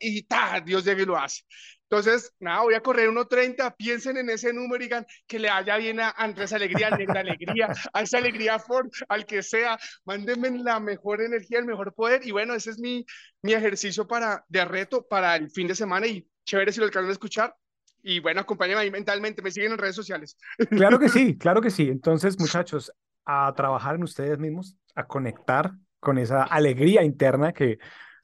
y 0.00 0.22
ta, 0.22 0.60
Dios 0.60 0.84
llega 0.84 1.02
y 1.02 1.06
lo 1.06 1.16
hace. 1.16 1.42
Entonces, 1.82 2.32
nada, 2.40 2.62
voy 2.62 2.74
a 2.74 2.80
correr 2.80 3.08
1.30, 3.08 3.76
piensen 3.76 4.16
en 4.16 4.30
ese 4.30 4.52
número 4.52 4.82
y 4.82 4.86
digan 4.86 5.06
que 5.26 5.38
le 5.38 5.48
haya 5.48 5.76
bien 5.76 6.00
a 6.00 6.10
Andrés 6.10 6.52
Alegría, 6.52 6.88
al 6.88 6.98
Negra 6.98 7.20
Alegría, 7.20 7.72
a 7.92 8.02
esa 8.02 8.18
Alegría 8.18 8.58
Ford, 8.58 8.90
al 9.08 9.26
que 9.26 9.42
sea, 9.42 9.78
mándenme 10.04 10.50
la 10.58 10.80
mejor 10.80 11.22
energía, 11.22 11.58
el 11.58 11.66
mejor 11.66 11.94
poder, 11.94 12.26
y 12.26 12.32
bueno, 12.32 12.54
ese 12.54 12.70
es 12.70 12.78
mi, 12.78 13.06
mi 13.42 13.52
ejercicio 13.52 14.06
para, 14.06 14.44
de 14.48 14.64
reto 14.64 15.06
para 15.06 15.36
el 15.36 15.50
fin 15.50 15.68
de 15.68 15.74
semana, 15.74 16.06
y 16.06 16.28
chévere 16.44 16.72
si 16.72 16.80
lo 16.80 16.86
alcanzan 16.86 17.10
a 17.10 17.12
escuchar, 17.12 17.54
y 18.02 18.20
bueno, 18.20 18.40
acompáñenme 18.40 18.82
ahí 18.82 18.90
mentalmente, 18.90 19.42
me 19.42 19.50
siguen 19.50 19.72
en 19.72 19.78
redes 19.78 19.96
sociales. 19.96 20.36
Claro 20.70 20.98
que 20.98 21.08
sí, 21.08 21.36
claro 21.38 21.60
que 21.60 21.70
sí. 21.70 21.88
Entonces, 21.88 22.38
muchachos, 22.38 22.92
a 23.24 23.52
trabajar 23.54 23.96
en 23.96 24.02
ustedes 24.02 24.38
mismos, 24.38 24.76
a 24.94 25.06
conectar 25.06 25.72
con 26.00 26.18
esa 26.18 26.42
alegría 26.42 27.02
interna 27.02 27.52
que 27.52 27.78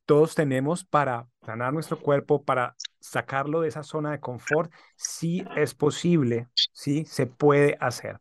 todos 0.06 0.34
tenemos 0.34 0.84
para 0.84 1.26
sanar 1.44 1.72
nuestro 1.72 1.98
cuerpo, 1.98 2.44
para 2.44 2.74
sacarlo 3.00 3.60
de 3.60 3.68
esa 3.68 3.82
zona 3.82 4.12
de 4.12 4.20
confort, 4.20 4.72
sí 4.96 5.44
es 5.56 5.74
posible, 5.74 6.48
sí 6.72 7.04
se 7.06 7.26
puede 7.26 7.76
hacer. 7.80 8.18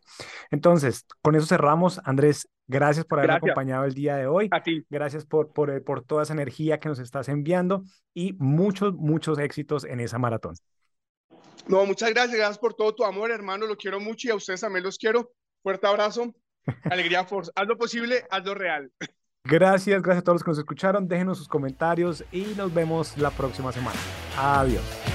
Entonces, 0.52 1.06
con 1.22 1.36
eso 1.36 1.46
cerramos. 1.46 2.00
Andrés, 2.04 2.50
gracias 2.68 3.06
por 3.06 3.20
haberme 3.20 3.38
acompañado 3.38 3.86
el 3.86 3.94
día 3.94 4.16
de 4.16 4.28
hoy. 4.28 4.50
A 4.52 4.63
ti. 4.63 4.86
Gracias 4.89 5.26
por, 5.26 5.52
por, 5.52 5.70
eh, 5.70 5.82
por 5.82 6.04
toda 6.04 6.24
esa 6.24 6.34
energía 6.34 6.80
que 6.80 6.89
nos 6.89 7.00
estás 7.00 7.30
enviando 7.30 7.84
y 8.13 8.34
muchos, 8.34 8.94
muchos 8.94 9.39
éxitos 9.39 9.84
en 9.84 10.00
esa 10.00 10.18
maratón. 10.18 10.56
No, 11.68 11.86
muchas 11.86 12.10
gracias, 12.10 12.38
gracias 12.38 12.60
por 12.60 12.74
todo 12.74 12.94
tu 12.94 13.06
amor, 13.06 13.32
hermano, 13.32 13.66
lo 13.68 13.78
quiero 13.78 14.00
mucho 14.00 14.28
y 14.28 14.32
a 14.32 14.36
ustedes 14.36 14.62
también 14.62 14.84
los 14.84 14.98
quiero. 14.98 15.32
Fuerte 15.62 15.88
abrazo, 15.88 16.34
alegría, 16.92 17.26
force. 17.26 17.52
Haz 17.56 17.68
lo 17.68 17.78
posible, 17.78 18.26
haz 18.30 18.44
lo 18.44 18.54
real. 18.54 18.92
Gracias, 19.45 20.01
gracias 20.01 20.21
a 20.21 20.23
todos 20.23 20.36
los 20.36 20.43
que 20.43 20.51
nos 20.51 20.58
escucharon. 20.58 21.08
Déjenos 21.08 21.38
sus 21.38 21.49
comentarios 21.49 22.23
y 22.32 22.53
nos 22.56 22.73
vemos 22.73 23.17
la 23.17 23.29
próxima 23.29 23.73
semana. 23.73 23.99
Adiós. 24.38 25.12